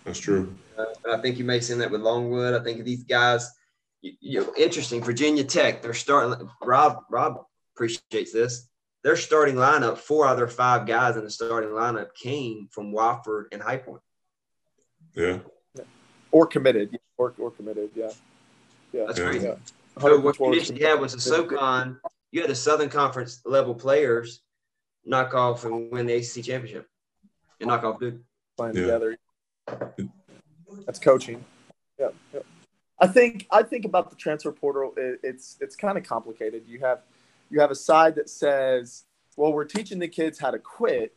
That's 0.06 0.20
true. 0.20 0.56
Uh, 0.78 0.86
I 1.12 1.18
think 1.22 1.38
you 1.38 1.44
may 1.44 1.60
seen 1.60 1.80
that 1.80 1.92
with 1.92 2.02
Longwood. 2.02 2.54
I 2.54 2.64
think 2.64 2.84
these 2.86 3.04
guys, 3.04 3.50
you, 4.02 4.14
you 4.22 4.40
know, 4.42 4.54
interesting. 4.58 5.04
Virginia 5.04 5.44
Tech, 5.44 5.82
they're 5.82 5.94
starting. 5.94 6.50
Rob 6.62 7.04
Rob 7.10 7.46
appreciates 7.76 8.32
this 8.32 8.70
their 9.08 9.16
starting 9.16 9.56
lineup, 9.56 9.98
four 9.98 10.28
out 10.28 10.34
of 10.34 10.38
their 10.38 10.50
five 10.50 10.86
guys 10.86 11.16
in 11.16 11.24
the 11.24 11.30
starting 11.30 11.70
lineup 11.70 12.14
came 12.14 12.68
from 12.70 12.92
Wofford 12.92 13.46
and 13.54 13.62
High 13.62 13.78
Point. 13.78 14.02
Yeah. 15.16 15.40
Or 16.30 16.46
committed. 16.46 17.00
Or, 17.18 17.34
or 17.40 17.52
committed. 17.52 17.92
Yeah. 17.96 18.12
Yeah. 18.92 19.06
That's 19.08 19.18
crazy. 19.18 19.48
Yeah. 19.48 19.56
So 20.02 20.20
what 20.20 20.38
you 20.40 20.86
had 20.86 21.00
was 21.00 21.14
a 21.14 21.22
SoCon. 21.22 22.02
You 22.34 22.42
had 22.42 22.50
the 22.50 22.56
Southern 22.56 22.90
Conference 22.90 23.40
level 23.46 23.74
players 23.74 24.42
knock 25.06 25.34
off 25.34 25.64
and 25.64 25.90
win 25.90 26.06
the 26.06 26.16
ACC 26.16 26.44
championship 26.44 26.90
and 27.62 27.70
knock 27.70 27.86
off 27.86 28.02
Duke. 28.02 28.16
Playing 28.58 28.76
yeah. 28.76 28.82
together. 28.82 29.18
That's 30.86 31.00
coaching. 31.00 31.46
Yeah, 31.98 32.10
yeah. 32.34 32.42
I 33.00 33.08
think 33.08 33.48
I 33.52 33.64
think 33.64 33.86
about 33.86 34.10
the 34.10 34.18
transfer 34.18 34.52
portal. 34.52 34.92
It, 34.98 35.22
it's 35.24 35.56
it's 35.62 35.78
kind 35.78 35.98
of 35.98 36.04
complicated. 36.04 36.64
You 36.68 36.80
have– 36.82 37.04
you 37.50 37.60
have 37.60 37.72
a 37.72 37.76
side 37.76 38.16
that 38.16 38.30
says, 38.30 39.06
well, 39.36 39.54
we're 39.54 39.66
teaching 39.66 40.00
the 40.00 40.08
kids 40.08 40.40
how 40.40 40.52
to 40.52 40.60
quit. 40.60 41.16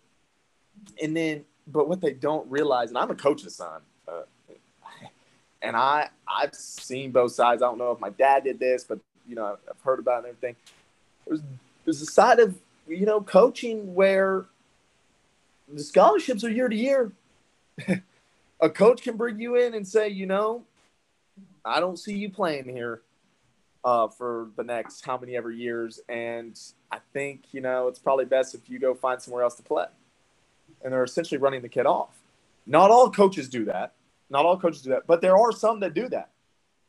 And 1.02 1.16
then, 1.16 1.44
but 1.66 1.88
what 1.88 2.00
they 2.00 2.12
don't 2.12 2.50
realize, 2.50 2.88
and 2.88 2.98
I'm 2.98 3.10
a 3.10 3.14
coach's 3.14 3.56
son, 3.56 3.80
uh, 4.08 4.22
and 5.62 5.76
I, 5.76 6.08
I've 6.26 6.54
seen 6.54 7.10
both 7.10 7.32
sides. 7.32 7.62
I 7.62 7.66
don't 7.66 7.78
know 7.78 7.92
if 7.92 8.00
my 8.00 8.10
dad 8.10 8.44
did 8.44 8.58
this, 8.58 8.84
but, 8.84 8.98
you 9.28 9.34
know, 9.34 9.58
I've 9.68 9.80
heard 9.82 9.98
about 9.98 10.24
it 10.24 10.28
and 10.28 10.36
everything. 10.36 10.56
There's, 11.26 11.40
there's 11.84 12.02
a 12.02 12.06
side 12.06 12.38
of, 12.38 12.56
you 12.88 13.04
know, 13.06 13.20
coaching 13.20 13.94
where 13.94 14.46
the 15.72 15.82
scholarships 15.82 16.44
are 16.44 16.50
year 16.50 16.68
to 16.68 16.76
year. 16.76 17.12
a 18.60 18.70
coach 18.70 19.02
can 19.02 19.16
bring 19.16 19.38
you 19.38 19.56
in 19.56 19.74
and 19.74 19.86
say, 19.86 20.08
you 20.08 20.26
know, 20.26 20.62
I 21.64 21.80
don't 21.80 21.98
see 21.98 22.16
you 22.16 22.30
playing 22.30 22.64
here 22.64 23.02
uh, 23.84 24.08
for 24.08 24.48
the 24.56 24.64
next 24.64 25.04
how 25.04 25.18
many 25.18 25.36
ever 25.36 25.50
years. 25.50 26.00
And 26.08 26.58
I 26.90 26.98
think, 27.12 27.52
you 27.52 27.60
know, 27.60 27.88
it's 27.88 27.98
probably 27.98 28.24
best 28.24 28.54
if 28.54 28.68
you 28.68 28.78
go 28.78 28.94
find 28.94 29.20
somewhere 29.20 29.42
else 29.42 29.54
to 29.56 29.62
play. 29.62 29.86
And 30.82 30.92
they're 30.92 31.04
essentially 31.04 31.38
running 31.38 31.62
the 31.62 31.68
kid 31.68 31.86
off. 31.86 32.20
Not 32.66 32.90
all 32.90 33.10
coaches 33.10 33.48
do 33.48 33.64
that. 33.66 33.94
Not 34.28 34.46
all 34.46 34.58
coaches 34.58 34.82
do 34.82 34.90
that, 34.90 35.06
but 35.06 35.20
there 35.20 35.36
are 35.36 35.50
some 35.52 35.80
that 35.80 35.94
do 35.94 36.08
that. 36.08 36.30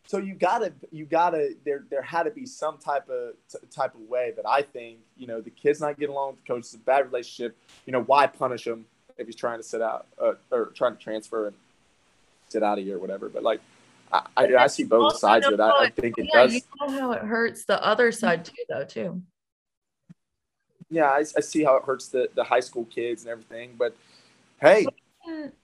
So 0.07 0.17
you 0.17 0.33
gotta, 0.33 0.73
you 0.91 1.05
gotta. 1.05 1.55
There, 1.63 1.85
there 1.89 2.01
had 2.01 2.23
to 2.23 2.31
be 2.31 2.45
some 2.45 2.77
type 2.77 3.07
of 3.09 3.33
t- 3.49 3.65
type 3.69 3.95
of 3.95 4.01
way 4.01 4.33
that 4.35 4.47
I 4.47 4.61
think, 4.61 4.97
you 5.15 5.27
know, 5.27 5.41
the 5.41 5.49
kid's 5.49 5.79
not 5.79 5.97
getting 5.97 6.13
along 6.13 6.31
with 6.31 6.43
the 6.43 6.53
coach. 6.53 6.59
It's 6.59 6.73
a 6.73 6.79
bad 6.79 7.05
relationship. 7.05 7.55
You 7.85 7.93
know, 7.93 8.03
why 8.03 8.27
punish 8.27 8.65
him 8.65 8.85
if 9.17 9.27
he's 9.27 9.35
trying 9.35 9.59
to 9.59 9.63
sit 9.63 9.81
out 9.81 10.07
uh, 10.21 10.33
or 10.51 10.71
trying 10.75 10.97
to 10.97 11.01
transfer 11.01 11.47
and 11.47 11.55
sit 12.49 12.63
out 12.63 12.79
of 12.79 12.83
here 12.83 12.97
or 12.97 12.99
whatever? 12.99 13.29
But 13.29 13.43
like, 13.43 13.61
I, 14.11 14.55
I, 14.55 14.67
see 14.67 14.83
both 14.83 15.17
sides 15.17 15.47
of 15.47 15.57
that. 15.57 15.73
I 15.73 15.89
think 15.89 16.17
it 16.17 16.29
yeah, 16.33 16.41
does. 16.41 16.53
You 16.53 16.61
know 16.81 16.99
how 16.99 17.11
it 17.13 17.21
hurts 17.21 17.65
the 17.65 17.83
other 17.83 18.11
side 18.11 18.45
too, 18.45 18.53
though, 18.67 18.83
too. 18.83 19.21
Yeah, 20.89 21.05
I, 21.05 21.19
I, 21.19 21.41
see 21.41 21.63
how 21.63 21.77
it 21.77 21.83
hurts 21.83 22.09
the, 22.09 22.29
the 22.35 22.43
high 22.43 22.59
school 22.59 22.85
kids 22.85 23.23
and 23.23 23.31
everything. 23.31 23.75
But 23.77 23.95
hey, 24.59 24.85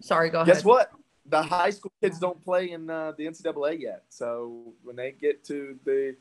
sorry, 0.02 0.30
go 0.30 0.40
guess 0.40 0.48
ahead. 0.48 0.56
Guess 0.56 0.66
what? 0.66 0.92
The 1.26 1.44
high 1.44 1.72
school 1.72 1.92
kids 2.02 2.20
don't 2.20 2.42
play 2.46 2.72
in 2.72 2.90
uh, 2.90 3.12
the 3.18 3.26
NCAA 3.26 3.82
yet. 3.82 4.04
So 4.10 4.62
when 4.84 4.96
they 4.96 5.12
get 5.12 5.44
to 5.46 5.78
the 5.84 6.16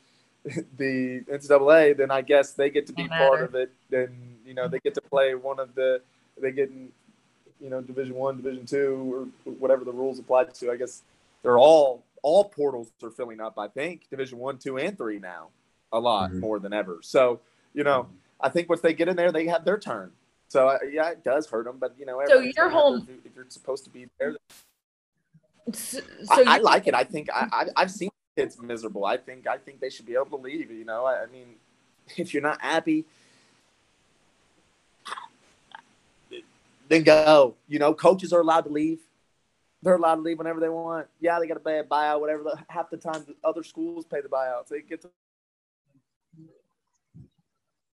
the 0.76 1.20
NCAA, 1.30 1.96
then 1.96 2.10
I 2.10 2.22
guess 2.22 2.52
they 2.52 2.70
get 2.70 2.86
to 2.88 2.92
be 2.92 3.06
part 3.06 3.42
of 3.42 3.54
it. 3.54 3.72
Then 3.90 4.38
you 4.44 4.54
know 4.54 4.66
they 4.66 4.80
get 4.80 4.94
to 4.94 5.00
play 5.00 5.34
one 5.36 5.60
of 5.60 5.74
the 5.76 6.00
they 6.40 6.50
get 6.50 6.70
in 6.70 6.88
you 7.60 7.70
know 7.70 7.80
Division 7.80 8.14
One, 8.14 8.36
Division 8.36 8.66
Two, 8.66 9.30
or 9.44 9.52
whatever 9.52 9.84
the 9.84 9.92
rules 9.92 10.18
apply 10.18 10.44
to. 10.44 10.72
I 10.72 10.76
guess 10.76 11.02
they're 11.42 11.58
all 11.58 12.02
all 12.22 12.44
portals 12.44 12.90
are 13.02 13.10
filling 13.10 13.40
up. 13.40 13.58
I 13.58 13.68
think 13.68 14.08
Division 14.10 14.38
One, 14.38 14.58
Two, 14.58 14.78
and 14.78 14.96
Three 14.96 15.18
now, 15.18 15.48
a 15.92 16.00
lot 16.00 16.30
mm-hmm. 16.30 16.40
more 16.40 16.58
than 16.58 16.72
ever. 16.72 16.98
So 17.02 17.40
you 17.74 17.84
know, 17.84 18.04
mm-hmm. 18.04 18.12
I 18.40 18.48
think 18.48 18.68
once 18.68 18.80
they 18.80 18.94
get 18.94 19.08
in 19.08 19.16
there, 19.16 19.32
they 19.32 19.46
have 19.46 19.64
their 19.64 19.78
turn. 19.78 20.12
So 20.48 20.68
uh, 20.68 20.78
yeah, 20.90 21.10
it 21.10 21.24
does 21.24 21.48
hurt 21.48 21.64
them, 21.64 21.78
but 21.78 21.94
you 21.98 22.06
know, 22.06 22.22
so 22.26 22.40
your 22.40 22.68
whole 22.68 22.96
if 22.96 23.34
you're 23.34 23.46
supposed 23.48 23.84
to 23.84 23.90
be 23.90 24.08
there, 24.18 24.36
so, 25.72 26.00
I, 26.30 26.44
I, 26.46 26.58
like 26.58 26.86
it. 26.86 26.94
I 26.94 27.04
think 27.04 27.28
I, 27.32 27.66
I 27.76 27.80
have 27.80 27.90
seen 27.90 28.10
kids 28.36 28.60
miserable. 28.60 29.04
I 29.04 29.16
think 29.16 29.46
I 29.46 29.58
think 29.58 29.80
they 29.80 29.90
should 29.90 30.06
be 30.06 30.14
able 30.14 30.26
to 30.26 30.36
leave. 30.36 30.70
You 30.70 30.84
know, 30.84 31.04
I, 31.04 31.24
I 31.24 31.26
mean, 31.26 31.56
if 32.16 32.32
you're 32.32 32.42
not 32.42 32.60
happy, 32.60 33.04
then 36.88 37.02
go. 37.02 37.56
You 37.68 37.78
know, 37.78 37.94
coaches 37.94 38.32
are 38.32 38.40
allowed 38.40 38.62
to 38.62 38.70
leave 38.70 39.00
they're 39.86 39.94
allowed 39.94 40.16
to 40.16 40.22
leave 40.22 40.36
whenever 40.36 40.58
they 40.58 40.68
want. 40.68 41.06
Yeah, 41.20 41.38
they 41.38 41.46
got 41.46 41.54
to 41.54 41.60
pay 41.60 41.78
a 41.78 41.84
buyout, 41.84 42.20
whatever. 42.20 42.42
Half 42.68 42.90
the 42.90 42.96
time, 42.96 43.24
the 43.24 43.36
other 43.44 43.62
schools 43.62 44.04
pay 44.04 44.20
the 44.20 44.28
buyouts. 44.28 44.66
They 44.66 44.80
get 44.80 45.02
to 45.02 45.10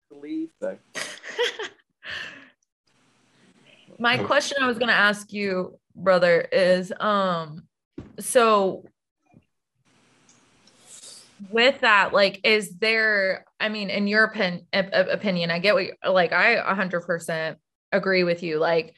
leave. 0.10 0.52
My 4.00 4.18
question 4.20 4.60
I 4.62 4.68
was 4.68 4.78
going 4.78 4.88
to 4.88 4.94
ask 4.94 5.34
you, 5.34 5.78
brother, 5.94 6.40
is 6.40 6.94
um, 6.98 7.64
so 8.20 8.86
with 11.50 11.82
that, 11.82 12.14
like, 12.14 12.40
is 12.46 12.78
there? 12.78 13.44
I 13.60 13.68
mean, 13.68 13.90
in 13.90 14.08
your 14.08 14.24
opinion, 14.24 14.66
opinion, 14.72 15.52
I 15.52 15.60
get 15.60 15.74
what, 15.74 15.84
you, 15.84 15.94
like, 16.10 16.32
I 16.32 16.56
100% 16.56 17.58
agree 17.92 18.24
with 18.24 18.44
you. 18.44 18.60
Like, 18.60 18.96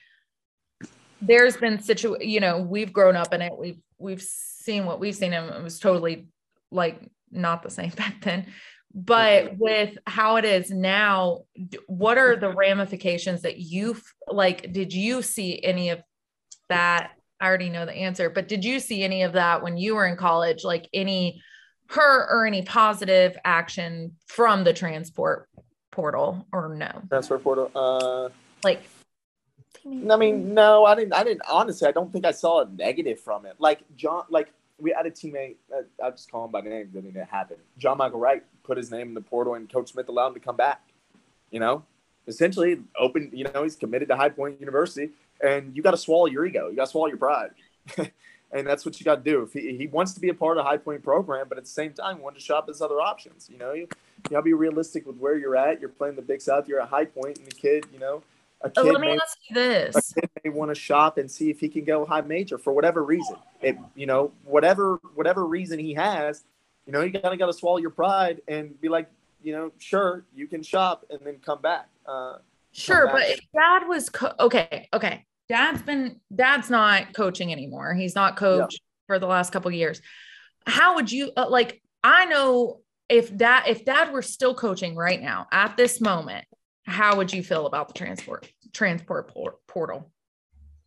there's 1.25 1.58
been 1.58 1.80
situ 1.80 2.15
you 2.22 2.39
know 2.39 2.62
we've 2.62 2.94
grown 2.94 3.15
up 3.15 3.34
in 3.34 3.42
it 3.42 3.53
we've 3.58 3.82
we've 3.98 4.22
seen 4.22 4.86
what 4.86 5.00
we've 5.00 5.15
seen 5.15 5.34
and 5.34 5.50
it 5.50 5.63
was 5.63 5.80
totally 5.80 6.27
like 6.72 7.00
not 7.32 7.63
the 7.63 7.70
same 7.70 7.89
back 7.98 8.22
then 8.22 8.46
but 8.96 9.58
with 9.58 9.98
how 10.06 10.36
it 10.36 10.46
is 10.46 10.70
now 10.70 11.42
what 11.88 12.18
are 12.18 12.36
the 12.36 12.53
ramifications 12.53 13.42
that 13.42 13.58
you 13.58 13.98
like 14.27 14.72
did 14.72 14.94
you 14.94 15.22
see 15.22 15.62
any 15.63 15.89
of 15.89 16.01
that 16.70 17.12
i 17.39 17.48
already 17.48 17.70
know 17.70 17.86
the 17.86 17.94
answer 17.94 18.30
but 18.30 18.48
did 18.48 18.63
you 18.63 18.80
see 18.80 19.03
any 19.03 19.24
of 19.24 19.34
that 19.34 19.63
when 19.63 19.77
you 19.77 19.96
were 19.96 20.06
in 20.06 20.15
college 20.15 20.63
like 20.63 20.88
any 20.94 21.42
her 21.89 22.27
or 22.30 22.46
any 22.46 22.62
positive 22.62 23.38
action 23.44 24.13
from 24.27 24.63
the 24.63 24.74
transport 24.74 25.48
portal 25.92 26.48
or 26.51 26.75
no? 26.75 27.01
Transfer 27.10 27.39
portal. 27.39 27.72
Uh, 27.75 28.30
Like, 28.63 28.84
I 29.85 30.15
mean, 30.15 30.53
no, 30.53 30.85
I 30.85 30.95
didn't. 30.95 31.13
I 31.13 31.23
didn't. 31.23 31.41
Honestly, 31.49 31.87
I 31.87 31.91
don't 31.91 32.11
think 32.11 32.25
I 32.25 32.31
saw 32.31 32.61
a 32.61 32.69
negative 32.69 33.19
from 33.19 33.45
it. 33.45 33.55
Like 33.59 33.81
John, 33.97 34.23
like 34.29 34.53
we 34.79 34.93
had 34.95 35.05
a 35.05 35.11
teammate. 35.11 35.55
Uh, 35.73 35.81
I'll 36.03 36.11
just 36.11 36.31
call 36.31 36.45
him 36.45 36.51
by 36.51 36.61
name. 36.61 36.89
I 36.95 37.01
mean, 37.01 37.15
it 37.15 37.27
happened. 37.29 37.59
John 37.77 37.97
Michael 37.97 38.19
Wright 38.19 38.43
put 38.63 38.77
his 38.77 38.91
name 38.91 39.09
in 39.09 39.13
the 39.13 39.21
portal, 39.21 39.55
and 39.55 39.71
Coach 39.71 39.91
Smith 39.91 40.07
allowed 40.07 40.27
him 40.27 40.33
to 40.35 40.39
come 40.39 40.55
back. 40.55 40.81
You 41.51 41.59
know, 41.59 41.83
essentially 42.27 42.79
open. 42.97 43.29
You 43.33 43.45
know, 43.45 43.63
he's 43.63 43.75
committed 43.75 44.07
to 44.09 44.15
High 44.15 44.29
Point 44.29 44.59
University, 44.59 45.11
and 45.41 45.75
you 45.75 45.83
got 45.83 45.91
to 45.91 45.97
swallow 45.97 46.27
your 46.27 46.45
ego. 46.45 46.69
You 46.69 46.75
got 46.75 46.85
to 46.85 46.91
swallow 46.91 47.07
your 47.07 47.17
pride. 47.17 47.51
and 47.97 48.65
that's 48.65 48.85
what 48.85 48.99
you 48.99 49.03
got 49.03 49.23
to 49.23 49.29
do. 49.29 49.41
If 49.41 49.53
he, 49.53 49.75
he 49.75 49.87
wants 49.87 50.13
to 50.13 50.21
be 50.21 50.29
a 50.29 50.33
part 50.33 50.57
of 50.57 50.63
the 50.63 50.69
High 50.69 50.77
Point 50.77 51.03
program, 51.03 51.47
but 51.49 51.57
at 51.57 51.65
the 51.65 51.69
same 51.69 51.91
time, 51.91 52.21
want 52.21 52.35
to 52.35 52.41
shop 52.41 52.67
his 52.67 52.81
other 52.81 53.01
options. 53.01 53.49
You 53.51 53.57
know, 53.57 53.73
you, 53.73 53.81
you 53.81 54.29
got 54.29 54.37
to 54.37 54.43
be 54.43 54.53
realistic 54.53 55.05
with 55.05 55.17
where 55.17 55.37
you're 55.37 55.57
at. 55.57 55.81
You're 55.81 55.89
playing 55.89 56.15
the 56.15 56.21
Big 56.21 56.41
South. 56.41 56.67
You're 56.67 56.79
at 56.79 56.89
High 56.89 57.05
Point, 57.05 57.39
and 57.39 57.47
the 57.47 57.55
kid, 57.55 57.85
you 57.91 57.99
know, 57.99 58.23
oh, 58.77 58.84
let 58.84 59.01
me 59.01 59.08
may, 59.08 59.15
ask 59.15 59.38
you 59.50 59.55
this. 59.55 59.96
a 59.96 60.22
kid 60.22 60.29
may 60.43 60.50
want 60.50 60.70
to 60.70 60.75
shop 60.75 61.17
and 61.17 61.29
see 61.29 61.50
if 61.50 61.60
he 61.60 61.70
can 61.70 61.84
go 61.84 62.05
high 62.05 62.22
major 62.22 62.58
for 62.58 62.74
whatever 62.74 63.03
reason. 63.03 63.36
It, 63.62 63.77
you 63.96 64.05
know, 64.05 64.32
whatever 64.43 65.00
whatever 65.15 65.46
reason 65.46 65.79
he 65.79 65.93
has, 65.93 66.43
you 66.86 66.93
know, 66.93 67.01
you 67.01 67.12
gotta 67.12 67.38
gotta 67.38 67.53
swallow 67.53 67.77
your 67.77 67.89
pride 67.89 68.41
and 68.48 68.79
be 68.79 68.89
like, 68.89 69.10
you 69.41 69.53
know, 69.53 69.72
sure, 69.77 70.25
you 70.36 70.48
can 70.48 70.63
shop 70.63 71.05
and 71.10 71.20
then 71.24 71.38
come 71.43 71.62
back. 71.62 71.88
Uh, 72.05 72.38
Sure, 72.74 73.05
back 73.05 73.13
but 73.13 73.29
if 73.29 73.39
dad 73.53 73.88
was 73.88 74.10
co- 74.10 74.34
okay, 74.39 74.89
okay. 74.91 75.25
Dad's 75.48 75.82
been 75.84 76.20
dad's 76.34 76.70
not 76.70 77.13
coaching 77.13 77.51
anymore. 77.51 77.93
He's 77.93 78.15
not 78.15 78.36
coached 78.36 78.82
for 79.08 79.20
the 79.20 79.27
last 79.27 79.51
couple 79.51 79.70
years. 79.72 80.01
How 80.65 80.96
would 80.96 81.12
you 81.12 81.32
uh, 81.38 81.50
like 81.50 81.82
I 82.03 82.25
know 82.25 82.82
if 83.10 83.36
dad 83.36 83.63
if 83.67 83.86
dad 83.86 84.12
were 84.12 84.22
still 84.22 84.55
coaching 84.55 84.96
right 84.96 85.22
now 85.22 85.48
at 85.51 85.77
this 85.77 86.01
moment, 86.01 86.46
how 86.85 87.15
would 87.17 87.31
you 87.33 87.43
feel 87.43 87.65
about 87.65 87.87
the 87.87 87.93
transport 87.93 88.51
transport 88.73 89.27
por- 89.27 89.55
portal? 89.67 90.09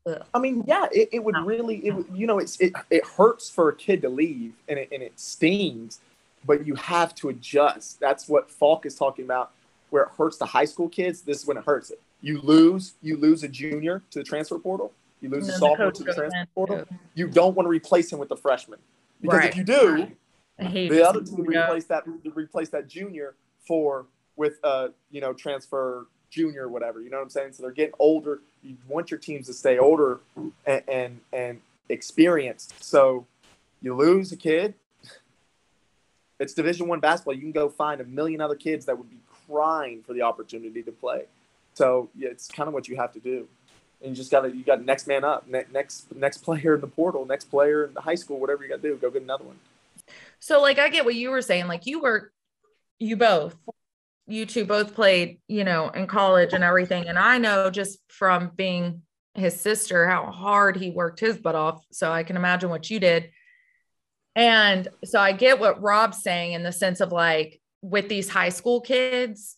Ugh. 0.06 0.22
I 0.34 0.38
mean, 0.38 0.64
yeah, 0.66 0.86
it, 0.92 1.08
it 1.12 1.24
would 1.24 1.34
No. 1.34 1.44
really, 1.44 1.76
it, 1.78 1.94
you 2.12 2.26
know, 2.26 2.38
it's 2.38 2.60
it, 2.60 2.72
it 2.90 3.04
hurts 3.04 3.50
for 3.50 3.68
a 3.70 3.76
kid 3.76 4.02
to 4.02 4.08
leave 4.08 4.52
and 4.68 4.78
it, 4.78 4.88
and 4.92 5.02
it 5.02 5.18
stings, 5.18 6.00
but 6.44 6.66
you 6.66 6.74
have 6.76 7.14
to 7.16 7.28
adjust. 7.28 7.98
That's 8.00 8.28
what 8.28 8.50
Faulk 8.50 8.86
is 8.86 8.94
talking 8.94 9.24
about, 9.24 9.52
where 9.90 10.04
it 10.04 10.10
hurts 10.16 10.36
the 10.36 10.46
high 10.46 10.64
school 10.64 10.88
kids. 10.88 11.22
This 11.22 11.40
is 11.40 11.46
when 11.46 11.56
it 11.56 11.64
hurts 11.64 11.90
it. 11.90 12.00
You 12.20 12.40
lose, 12.40 12.94
you 13.02 13.16
lose 13.16 13.42
a 13.42 13.48
junior 13.48 14.02
to 14.10 14.18
the 14.20 14.24
transfer 14.24 14.58
portal. 14.58 14.92
You 15.20 15.28
lose 15.30 15.48
And 15.48 15.48
a 15.48 15.52
then 15.52 15.60
the 15.60 15.66
sophomore 15.68 15.92
to 15.92 16.04
the 16.04 16.14
transfer 16.14 16.38
in, 16.40 16.46
portal. 16.54 16.78
too. 16.78 16.86
You 17.14 17.28
don't 17.28 17.54
want 17.56 17.66
to 17.66 17.70
replace 17.70 18.12
him 18.12 18.18
with 18.18 18.28
the 18.28 18.36
freshman 18.36 18.78
because 19.20 19.38
Right. 19.38 19.50
if 19.50 19.56
you 19.56 19.64
do, 19.64 20.12
I 20.58 20.68
the 20.68 21.06
other 21.06 21.22
team 21.22 21.46
Yeah. 21.50 21.64
replace 21.64 21.84
that 21.86 22.04
replace 22.34 22.68
that 22.70 22.86
junior 22.86 23.34
for 23.66 24.06
with 24.37 24.59
uh 24.64 24.88
you 25.11 25.21
know 25.21 25.33
transfer 25.33 26.07
junior 26.31 26.64
or 26.64 26.69
whatever 26.69 27.00
you 27.00 27.11
know 27.11 27.19
what 27.19 27.23
i'm 27.23 27.31
saying? 27.31 27.52
So 27.52 27.62
they're 27.62 27.73
getting 27.73 27.95
older. 27.99 28.40
You 28.62 28.76
want 28.88 29.11
your 29.11 29.21
teams 29.21 29.47
to 29.47 29.52
stay 29.52 29.78
older 29.78 30.21
and 30.66 30.83
and, 30.88 31.21
and 31.33 31.61
experienced. 31.88 32.83
So 32.83 33.26
you 33.81 33.95
lose 33.95 34.33
a 34.33 34.37
kid 34.37 34.75
it's 36.38 36.55
division 36.55 36.88
one 36.88 37.00
basketball. 37.00 37.35
You 37.35 37.40
can 37.40 37.52
go 37.52 37.69
find 37.69 38.00
a 38.00 38.05
million 38.05 38.40
other 38.40 38.55
kids 38.55 38.87
that 38.87 38.99
would 38.99 39.11
be 39.11 39.18
crying 39.46 40.03
for 40.07 40.12
the 40.12 40.22
opportunity 40.22 40.83
to 40.83 40.92
play. 40.92 41.25
So 41.75 42.09
yeah, 42.16 42.29
it's 42.29 42.49
kind 42.49 42.68
of 42.68 42.75
what 42.75 42.88
you 42.88 42.96
have 42.96 43.12
to 43.12 43.20
do. 43.20 43.46
And 44.03 44.11
you 44.11 44.16
just 44.16 44.31
got 44.31 44.42
to 44.42 44.55
you 44.55 44.62
got 44.62 44.85
next 44.85 45.07
man 45.07 45.25
up 45.25 45.46
ne- 45.49 45.64
next 45.72 46.14
next 46.14 46.38
player 46.38 46.75
in 46.75 46.81
the 46.81 46.87
portal 46.87 47.25
next 47.25 47.44
player 47.44 47.87
in 47.87 47.94
the 47.94 48.03
high 48.03 48.14
school 48.14 48.38
whatever 48.38 48.62
you 48.62 48.68
got 48.68 48.83
to 48.83 48.88
do 48.88 48.96
go 48.96 49.11
get 49.11 49.22
another 49.22 49.44
one. 49.44 49.57
So 50.38 50.61
like 50.61 50.79
I 50.79 50.90
get 50.90 51.05
what 51.05 51.14
you 51.14 51.31
were 51.31 51.42
saying. 51.42 51.66
Like 51.66 51.87
you 51.87 52.01
were 52.01 52.31
you 52.99 53.16
both 53.16 53.57
you 54.26 54.46
two 54.46 54.64
both 54.64 54.94
played, 54.94 55.40
you 55.48 55.64
know, 55.64 55.88
in 55.90 56.06
college 56.06 56.52
and 56.52 56.64
everything. 56.64 57.08
And 57.08 57.18
I 57.18 57.38
know 57.38 57.70
just 57.70 57.98
from 58.08 58.50
being 58.54 59.02
his 59.34 59.58
sister 59.60 60.08
how 60.08 60.30
hard 60.30 60.76
he 60.76 60.90
worked 60.90 61.20
his 61.20 61.38
butt 61.38 61.54
off. 61.54 61.84
So 61.92 62.10
I 62.10 62.22
can 62.22 62.36
imagine 62.36 62.70
what 62.70 62.90
you 62.90 62.98
did. 62.98 63.30
And 64.34 64.88
so 65.04 65.20
I 65.20 65.32
get 65.32 65.60
what 65.60 65.80
Rob's 65.80 66.22
saying 66.22 66.52
in 66.52 66.62
the 66.62 66.72
sense 66.72 67.00
of 67.00 67.12
like 67.12 67.60
with 67.82 68.08
these 68.08 68.28
high 68.28 68.48
school 68.48 68.80
kids, 68.80 69.56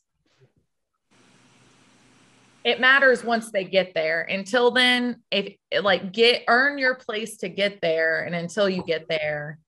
it 2.64 2.80
matters 2.80 3.24
once 3.24 3.50
they 3.50 3.64
get 3.64 3.94
there. 3.94 4.22
Until 4.22 4.70
then, 4.70 5.22
if 5.30 5.54
like 5.80 6.12
get 6.12 6.44
earn 6.48 6.78
your 6.78 6.94
place 6.94 7.38
to 7.38 7.48
get 7.48 7.80
there, 7.80 8.24
and 8.24 8.34
until 8.34 8.68
you 8.68 8.82
get 8.84 9.08
there, 9.08 9.58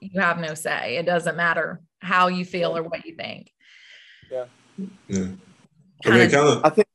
you 0.00 0.20
have 0.20 0.38
no 0.38 0.54
say. 0.54 0.96
It 0.96 1.06
doesn't 1.06 1.36
matter 1.36 1.80
how 2.00 2.28
you 2.28 2.44
feel 2.44 2.76
or 2.76 2.82
what 2.82 3.06
you 3.06 3.14
think. 3.14 3.52
Yeah. 4.30 4.44
I 4.78 4.82
Kinda- 5.08 5.38
mean, 6.18 6.30
kind 6.30 6.34
of. 6.34 6.64
I 6.64 6.70
think- 6.70 6.88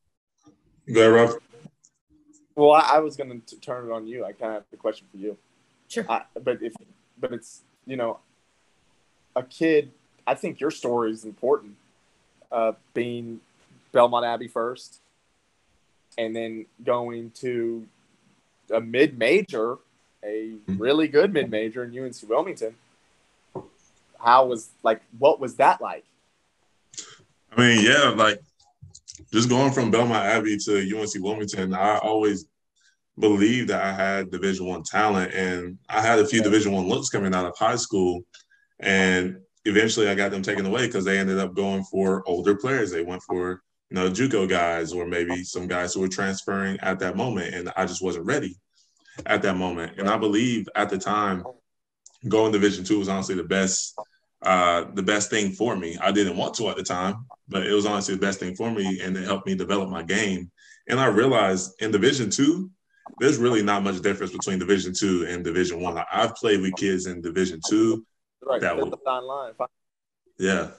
Go 0.91 1.01
ahead, 1.01 1.29
Rob. 1.31 1.41
Well, 2.55 2.71
I, 2.71 2.91
I 2.95 2.99
was 2.99 3.17
going 3.17 3.41
to 3.41 3.59
turn 3.59 3.89
it 3.89 3.91
on 3.91 4.07
you. 4.07 4.23
I 4.23 4.31
kind 4.31 4.51
of 4.51 4.63
have 4.63 4.63
a 4.73 4.77
question 4.77 5.07
for 5.11 5.17
you. 5.17 5.37
Sure. 5.87 6.05
I, 6.09 6.23
but 6.41 6.61
if, 6.61 6.73
but 7.19 7.33
it's 7.33 7.61
you 7.85 7.97
know, 7.97 8.19
a 9.35 9.43
kid. 9.43 9.91
I 10.25 10.33
think 10.35 10.59
your 10.59 10.71
story 10.71 11.11
is 11.11 11.25
important. 11.25 11.75
Uh, 12.51 12.71
being 12.93 13.41
Belmont 13.91 14.25
Abbey 14.25 14.47
first, 14.47 14.99
and 16.17 16.35
then 16.35 16.65
going 16.83 17.31
to 17.41 17.87
a 18.71 18.79
mid 18.79 19.17
major, 19.19 19.77
a 20.23 20.53
Mhm. 20.67 20.79
really 20.79 21.07
good 21.07 21.33
mid 21.33 21.51
major 21.51 21.83
in 21.83 21.91
UNC 21.97 22.23
Wilmington. 22.27 22.75
How 24.19 24.45
was 24.45 24.69
like? 24.81 25.01
What 25.19 25.39
was 25.39 25.55
that 25.55 25.81
like? 25.81 26.05
I 27.55 27.61
mean, 27.61 27.85
yeah, 27.85 28.09
like 28.09 28.39
just 29.31 29.49
going 29.49 29.71
from 29.71 29.91
Belmont 29.91 30.25
Abbey 30.25 30.57
to 30.57 30.99
UNC 30.99 31.11
Wilmington, 31.19 31.73
I 31.73 31.97
always 31.99 32.45
believed 33.17 33.69
that 33.69 33.81
I 33.81 33.93
had 33.93 34.31
Division 34.31 34.65
One 34.65 34.83
talent, 34.83 35.33
and 35.33 35.77
I 35.87 36.01
had 36.01 36.19
a 36.19 36.27
few 36.27 36.43
Division 36.43 36.73
One 36.73 36.87
looks 36.87 37.09
coming 37.09 37.33
out 37.33 37.45
of 37.45 37.57
high 37.57 37.77
school, 37.77 38.23
and 38.79 39.37
eventually 39.63 40.09
I 40.09 40.15
got 40.15 40.31
them 40.31 40.41
taken 40.41 40.65
away 40.65 40.87
because 40.87 41.05
they 41.05 41.17
ended 41.17 41.39
up 41.39 41.55
going 41.55 41.83
for 41.83 42.23
older 42.27 42.55
players. 42.55 42.91
They 42.91 43.03
went 43.03 43.23
for 43.23 43.61
you 43.89 43.95
know 43.95 44.09
JUCO 44.09 44.49
guys 44.49 44.91
or 44.91 45.05
maybe 45.05 45.43
some 45.43 45.67
guys 45.67 45.93
who 45.93 46.01
were 46.01 46.09
transferring 46.09 46.77
at 46.81 46.99
that 46.99 47.15
moment, 47.15 47.55
and 47.55 47.71
I 47.77 47.85
just 47.85 48.03
wasn't 48.03 48.25
ready 48.25 48.57
at 49.25 49.41
that 49.43 49.55
moment. 49.55 49.97
And 49.97 50.09
I 50.09 50.17
believe 50.17 50.67
at 50.75 50.89
the 50.89 50.97
time, 50.97 51.43
going 52.27 52.51
Division 52.51 52.83
Two 52.83 52.99
was 52.99 53.07
honestly 53.07 53.35
the 53.35 53.43
best 53.43 53.97
uh, 54.45 54.85
the 54.93 55.03
best 55.03 55.29
thing 55.29 55.51
for 55.51 55.75
me. 55.75 55.97
I 55.99 56.11
didn't 56.11 56.37
want 56.37 56.53
to 56.55 56.69
at 56.69 56.77
the 56.77 56.83
time, 56.83 57.25
but 57.47 57.65
it 57.65 57.73
was 57.73 57.85
honestly 57.85 58.15
the 58.15 58.21
best 58.21 58.39
thing 58.39 58.55
for 58.55 58.71
me, 58.71 59.01
and 59.01 59.17
it 59.17 59.23
helped 59.25 59.47
me 59.47 59.55
develop 59.55 59.89
my 59.89 60.03
game. 60.03 60.51
And 60.87 60.99
I 60.99 61.07
realized 61.07 61.71
in 61.81 61.91
Division 61.91 62.29
Two, 62.29 62.69
there's 63.19 63.37
really 63.37 63.63
not 63.63 63.83
much 63.83 64.01
difference 64.01 64.31
between 64.31 64.59
Division 64.59 64.93
Two 64.93 65.25
and 65.27 65.43
Division 65.43 65.81
One. 65.81 65.97
I've 66.11 66.35
played 66.35 66.61
with 66.61 66.75
kids 66.75 67.07
in 67.07 67.21
Division 67.21 67.59
Two, 67.67 68.05
Right, 68.43 68.61
That 68.61 68.77
will- 68.77 68.93
online. 69.07 69.53
yeah, 70.37 70.71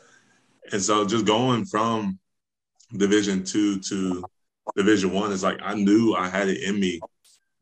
and 0.72 0.80
so 0.80 1.04
just 1.04 1.26
going 1.26 1.64
from 1.64 2.18
Division 2.96 3.42
Two 3.44 3.80
to 3.80 4.22
Division 4.76 5.10
One 5.12 5.32
is 5.32 5.42
like 5.42 5.58
I 5.62 5.74
knew 5.74 6.14
I 6.14 6.28
had 6.28 6.48
it 6.48 6.62
in 6.62 6.78
me 6.78 7.00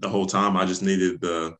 the 0.00 0.08
whole 0.10 0.26
time. 0.26 0.56
I 0.56 0.66
just 0.66 0.82
needed 0.82 1.22
the 1.22 1.56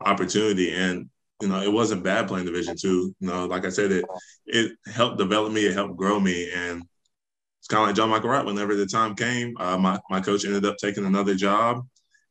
opportunity, 0.00 0.72
and 0.72 1.10
you 1.42 1.48
know, 1.48 1.60
it 1.60 1.72
wasn't 1.72 2.04
bad 2.04 2.28
playing 2.28 2.46
Division 2.46 2.76
Two. 2.76 3.14
You 3.18 3.26
know, 3.26 3.46
like 3.46 3.66
I 3.66 3.70
said, 3.70 3.90
it 3.90 4.04
it 4.46 4.72
helped 4.86 5.18
develop 5.18 5.52
me, 5.52 5.66
it 5.66 5.74
helped 5.74 5.96
grow 5.96 6.20
me, 6.20 6.48
and 6.54 6.84
it's 7.58 7.66
kind 7.66 7.82
of 7.82 7.88
like 7.88 7.96
John 7.96 8.10
Michael 8.10 8.30
Wright. 8.30 8.44
Whenever 8.44 8.76
the 8.76 8.86
time 8.86 9.16
came, 9.16 9.56
uh, 9.58 9.76
my 9.76 9.98
my 10.08 10.20
coach 10.20 10.44
ended 10.44 10.64
up 10.64 10.76
taking 10.76 11.04
another 11.04 11.34
job, 11.34 11.84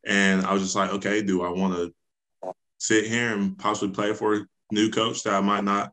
and 0.05 0.45
I 0.45 0.53
was 0.53 0.63
just 0.63 0.77
like, 0.77 0.93
okay, 0.93 1.21
do 1.21 1.43
I 1.43 1.49
want 1.49 1.75
to 1.75 2.53
sit 2.77 3.05
here 3.05 3.33
and 3.33 3.57
possibly 3.57 3.93
play 3.93 4.13
for 4.13 4.35
a 4.35 4.45
new 4.71 4.89
coach 4.89 5.23
that 5.23 5.33
I 5.33 5.41
might 5.41 5.65
not 5.65 5.91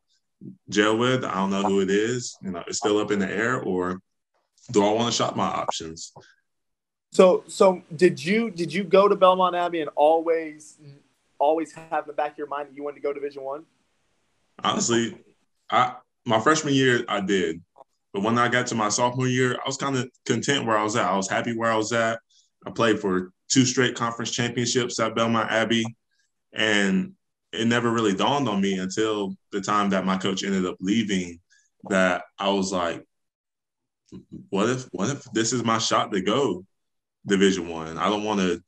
gel 0.68 0.96
with? 0.96 1.24
I 1.24 1.35
don't 1.35 1.50
know 1.50 1.64
who 1.64 1.81
it 1.81 1.90
is. 1.90 2.38
You 2.40 2.52
know, 2.52 2.62
it's 2.68 2.78
still 2.78 2.98
up 2.98 3.11
in 3.11 3.18
the 3.18 3.28
air, 3.28 3.61
or 3.61 4.00
do 4.70 4.87
I 4.87 4.92
want 4.92 5.12
to 5.12 5.16
shop 5.16 5.35
my 5.35 5.48
options? 5.48 6.12
So, 7.11 7.42
so 7.48 7.83
did 7.96 8.24
you 8.24 8.48
did 8.48 8.72
you 8.72 8.85
go 8.85 9.09
to 9.09 9.16
Belmont 9.16 9.57
Abbey 9.57 9.81
and 9.81 9.90
always 9.96 10.78
always 11.38 11.72
have 11.72 12.05
in 12.05 12.09
the 12.09 12.12
back 12.12 12.33
of 12.33 12.38
your 12.38 12.46
mind 12.46 12.68
that 12.68 12.77
you 12.77 12.83
wanted 12.83 12.96
to 12.96 13.03
go 13.03 13.12
Division 13.12 13.42
One? 13.42 13.64
Honestly, 14.62 15.18
I 15.70 15.94
my 16.24 16.40
freshman 16.40 16.74
year 16.74 17.05
I 17.09 17.20
did, 17.20 17.62
but 18.12 18.22
when 18.22 18.38
I 18.38 18.48
got 18.48 18.66
to 18.68 18.74
my 18.74 18.88
sophomore 18.88 19.29
year, 19.29 19.55
I 19.55 19.66
was 19.66 19.77
kind 19.77 19.96
of 19.96 20.11
content 20.27 20.66
where 20.66 20.77
I 20.77 20.83
was 20.83 20.96
at. 20.96 21.07
I 21.07 21.16
was 21.16 21.29
happy 21.29 21.57
where 21.57 21.70
I 21.70 21.77
was 21.77 21.92
at. 21.92 22.18
I 22.66 22.70
played 22.70 22.98
for 22.98 23.33
two 23.48 23.64
straight 23.64 23.94
conference 23.94 24.31
championships 24.31 24.98
at 25.01 25.14
Belmont 25.14 25.51
Abbey, 25.51 25.85
and 26.53 27.12
it 27.53 27.66
never 27.66 27.90
really 27.90 28.14
dawned 28.14 28.48
on 28.48 28.61
me 28.61 28.79
until 28.79 29.35
the 29.53 29.61
time 29.61 29.90
that 29.90 30.05
my 30.05 30.18
coach 30.18 30.44
ended 30.44 30.66
up 30.66 30.77
leaving 30.81 31.40
that 31.88 32.24
I 32.38 32.51
was 32.51 32.72
like, 32.72 33.05
what 34.51 34.68
if 34.68 34.85
what 34.92 35.11
if 35.11 35.24
this 35.33 35.53
is 35.53 35.64
my 35.64 35.79
shot 35.79 36.12
to 36.12 36.20
go 36.20 36.64
Division 37.27 37.68
One? 37.68 37.98
I 37.98 38.09
don't 38.09 38.24
want 38.24 38.40
to 38.40 38.62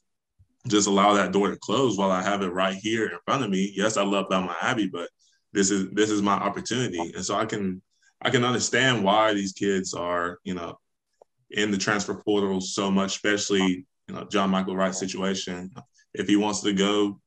just 0.68 0.88
allow 0.88 1.14
that 1.14 1.32
door 1.32 1.50
to 1.50 1.56
close 1.56 1.96
while 1.96 2.10
I 2.10 2.22
have 2.22 2.42
it 2.42 2.48
right 2.48 2.76
here 2.76 3.06
in 3.06 3.18
front 3.24 3.44
of 3.44 3.50
me. 3.50 3.72
Yes, 3.74 3.96
I 3.96 4.02
love 4.02 4.28
Belmont 4.28 4.58
Abbey, 4.60 4.88
but 4.88 5.08
this 5.52 5.70
is 5.70 5.90
this 5.92 6.10
is 6.10 6.22
my 6.22 6.34
opportunity, 6.34 7.12
and 7.14 7.24
so 7.24 7.34
I 7.34 7.46
can 7.46 7.82
I 8.22 8.30
can 8.30 8.44
understand 8.44 9.02
why 9.02 9.32
these 9.32 9.52
kids 9.52 9.94
are 9.94 10.38
you 10.44 10.54
know 10.54 10.78
in 11.50 11.70
the 11.70 11.78
transfer 11.78 12.14
portal 12.14 12.60
so 12.60 12.90
much, 12.90 13.16
especially 13.16 13.86
you 14.08 14.14
know 14.14 14.24
John 14.24 14.50
Michael 14.50 14.76
Wright 14.76 14.94
situation. 14.94 15.70
If 16.12 16.28
he 16.28 16.36
wants 16.36 16.60
to 16.62 16.72
go 16.72 17.20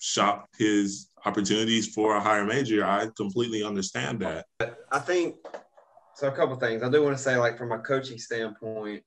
shop 0.00 0.48
his 0.56 1.10
opportunities 1.24 1.92
for 1.92 2.16
a 2.16 2.20
higher 2.20 2.44
major, 2.44 2.84
I 2.84 3.08
completely 3.16 3.64
understand 3.64 4.20
that. 4.20 4.46
I 4.90 4.98
think 5.00 5.36
so. 6.14 6.28
A 6.28 6.32
couple 6.32 6.56
things 6.56 6.82
I 6.82 6.88
do 6.88 7.02
want 7.02 7.16
to 7.16 7.22
say, 7.22 7.36
like 7.36 7.58
from 7.58 7.72
a 7.72 7.78
coaching 7.78 8.18
standpoint, 8.18 9.02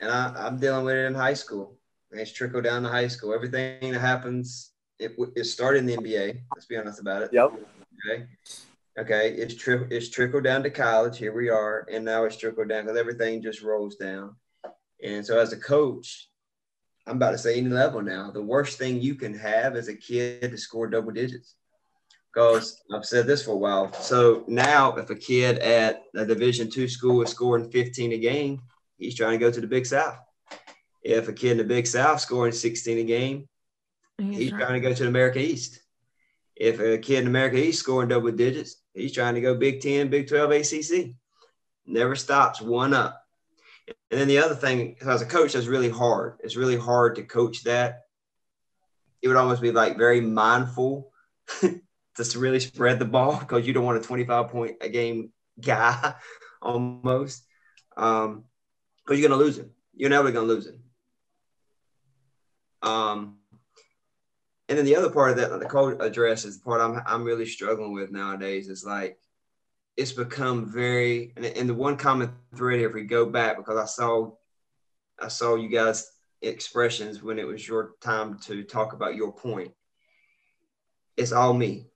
and 0.00 0.10
I, 0.10 0.32
I'm 0.36 0.58
dealing 0.58 0.84
with 0.84 0.96
it 0.96 1.06
in 1.06 1.14
high 1.14 1.34
school. 1.34 1.76
And 2.16 2.22
it's 2.22 2.32
trickled 2.32 2.64
down 2.64 2.82
to 2.82 2.88
high 2.88 3.08
school. 3.08 3.34
Everything 3.34 3.92
that 3.92 4.00
happens, 4.00 4.72
it, 4.98 5.14
it 5.36 5.44
started 5.44 5.80
in 5.80 5.84
the 5.84 5.98
NBA. 5.98 6.40
Let's 6.54 6.64
be 6.64 6.78
honest 6.78 6.98
about 6.98 7.20
it. 7.20 7.30
Yep. 7.30 7.52
Okay. 8.08 8.24
Okay. 8.98 9.32
It's 9.34 9.54
tri- 9.54 9.86
it's 9.90 10.08
trickled 10.08 10.44
down 10.44 10.62
to 10.62 10.70
college. 10.70 11.18
Here 11.18 11.34
we 11.34 11.50
are, 11.50 11.86
and 11.92 12.06
now 12.06 12.24
it's 12.24 12.38
trickled 12.38 12.70
down 12.70 12.84
because 12.84 12.98
everything 12.98 13.42
just 13.42 13.60
rolls 13.60 13.96
down. 13.96 14.34
And 15.04 15.26
so, 15.26 15.38
as 15.38 15.52
a 15.52 15.58
coach, 15.58 16.30
I'm 17.06 17.16
about 17.16 17.32
to 17.32 17.38
say 17.38 17.58
any 17.58 17.68
level 17.68 18.00
now. 18.00 18.30
The 18.30 18.40
worst 18.40 18.78
thing 18.78 19.02
you 19.02 19.14
can 19.14 19.34
have 19.34 19.76
as 19.76 19.88
a 19.88 19.94
kid 19.94 20.40
to 20.40 20.56
score 20.56 20.86
double 20.86 21.12
digits. 21.12 21.54
Because 22.32 22.82
I've 22.94 23.04
said 23.04 23.26
this 23.26 23.44
for 23.44 23.50
a 23.50 23.58
while. 23.58 23.92
So 23.92 24.42
now, 24.48 24.96
if 24.96 25.10
a 25.10 25.16
kid 25.16 25.58
at 25.58 26.04
a 26.14 26.24
Division 26.24 26.70
two 26.70 26.88
school 26.88 27.20
is 27.20 27.28
scoring 27.28 27.70
15 27.70 28.12
a 28.12 28.18
game, 28.18 28.62
he's 28.96 29.16
trying 29.16 29.32
to 29.32 29.38
go 29.38 29.50
to 29.50 29.60
the 29.60 29.66
Big 29.66 29.84
South. 29.84 30.16
If 31.06 31.28
a 31.28 31.32
kid 31.32 31.52
in 31.52 31.58
the 31.58 31.64
Big 31.64 31.86
South 31.86 32.18
scoring 32.18 32.52
16 32.52 32.98
a 32.98 33.04
game, 33.04 33.48
he's 34.18 34.50
trying 34.50 34.74
to 34.74 34.80
go 34.80 34.92
to 34.92 35.02
the 35.04 35.08
America 35.08 35.38
East. 35.38 35.78
If 36.56 36.80
a 36.80 36.98
kid 36.98 37.20
in 37.20 37.28
America 37.28 37.58
East 37.58 37.78
scoring 37.78 38.08
double 38.08 38.32
digits, 38.32 38.82
he's 38.92 39.12
trying 39.12 39.36
to 39.36 39.40
go 39.40 39.54
Big 39.54 39.80
10, 39.80 40.08
Big 40.08 40.26
12, 40.26 40.50
ACC. 40.50 41.14
Never 41.86 42.16
stops, 42.16 42.60
one 42.60 42.92
up. 42.92 43.22
And 44.10 44.20
then 44.20 44.26
the 44.26 44.38
other 44.38 44.56
thing, 44.56 44.96
as 45.00 45.22
a 45.22 45.26
coach, 45.26 45.52
that's 45.52 45.68
really 45.68 45.88
hard. 45.88 46.40
It's 46.42 46.56
really 46.56 46.76
hard 46.76 47.14
to 47.16 47.22
coach 47.22 47.62
that. 47.62 48.00
It 49.22 49.28
would 49.28 49.36
almost 49.36 49.62
be 49.62 49.70
like 49.70 49.96
very 49.96 50.20
mindful 50.20 51.12
to 51.60 52.38
really 52.38 52.58
spread 52.58 52.98
the 52.98 53.04
ball 53.04 53.38
because 53.38 53.64
you 53.64 53.72
don't 53.72 53.84
want 53.84 53.98
a 53.98 54.02
25 54.02 54.48
point 54.48 54.78
a 54.80 54.88
game 54.88 55.30
guy 55.60 56.14
almost. 56.60 57.46
Um, 57.96 58.42
because 59.04 59.20
you're 59.20 59.28
going 59.28 59.38
to 59.38 59.44
lose 59.44 59.56
him. 59.56 59.70
You're 59.94 60.10
never 60.10 60.32
going 60.32 60.48
to 60.48 60.52
lose 60.52 60.66
him. 60.66 60.80
Um, 62.86 63.38
and 64.68 64.78
then 64.78 64.84
the 64.84 64.96
other 64.96 65.10
part 65.10 65.32
of 65.32 65.36
that, 65.36 65.58
the 65.58 65.66
coach 65.66 65.96
address 66.00 66.44
is 66.44 66.58
the 66.58 66.64
part 66.64 66.80
I'm, 66.80 67.02
I'm 67.06 67.24
really 67.24 67.46
struggling 67.46 67.92
with 67.92 68.10
nowadays 68.10 68.68
is 68.68 68.84
like, 68.84 69.18
it's 69.96 70.12
become 70.12 70.70
very, 70.72 71.32
and, 71.36 71.44
and 71.44 71.68
the 71.68 71.74
one 71.74 71.96
common 71.96 72.30
thread 72.54 72.80
if 72.80 72.94
we 72.94 73.04
go 73.04 73.26
back, 73.26 73.56
because 73.56 73.78
I 73.78 73.86
saw, 73.86 74.32
I 75.18 75.28
saw 75.28 75.56
you 75.56 75.68
guys 75.68 76.10
expressions 76.42 77.22
when 77.22 77.38
it 77.38 77.46
was 77.46 77.66
your 77.66 77.94
time 78.00 78.38
to 78.40 78.62
talk 78.62 78.92
about 78.92 79.16
your 79.16 79.32
point. 79.32 79.72
It's 81.16 81.32
all 81.32 81.54
me. 81.54 81.86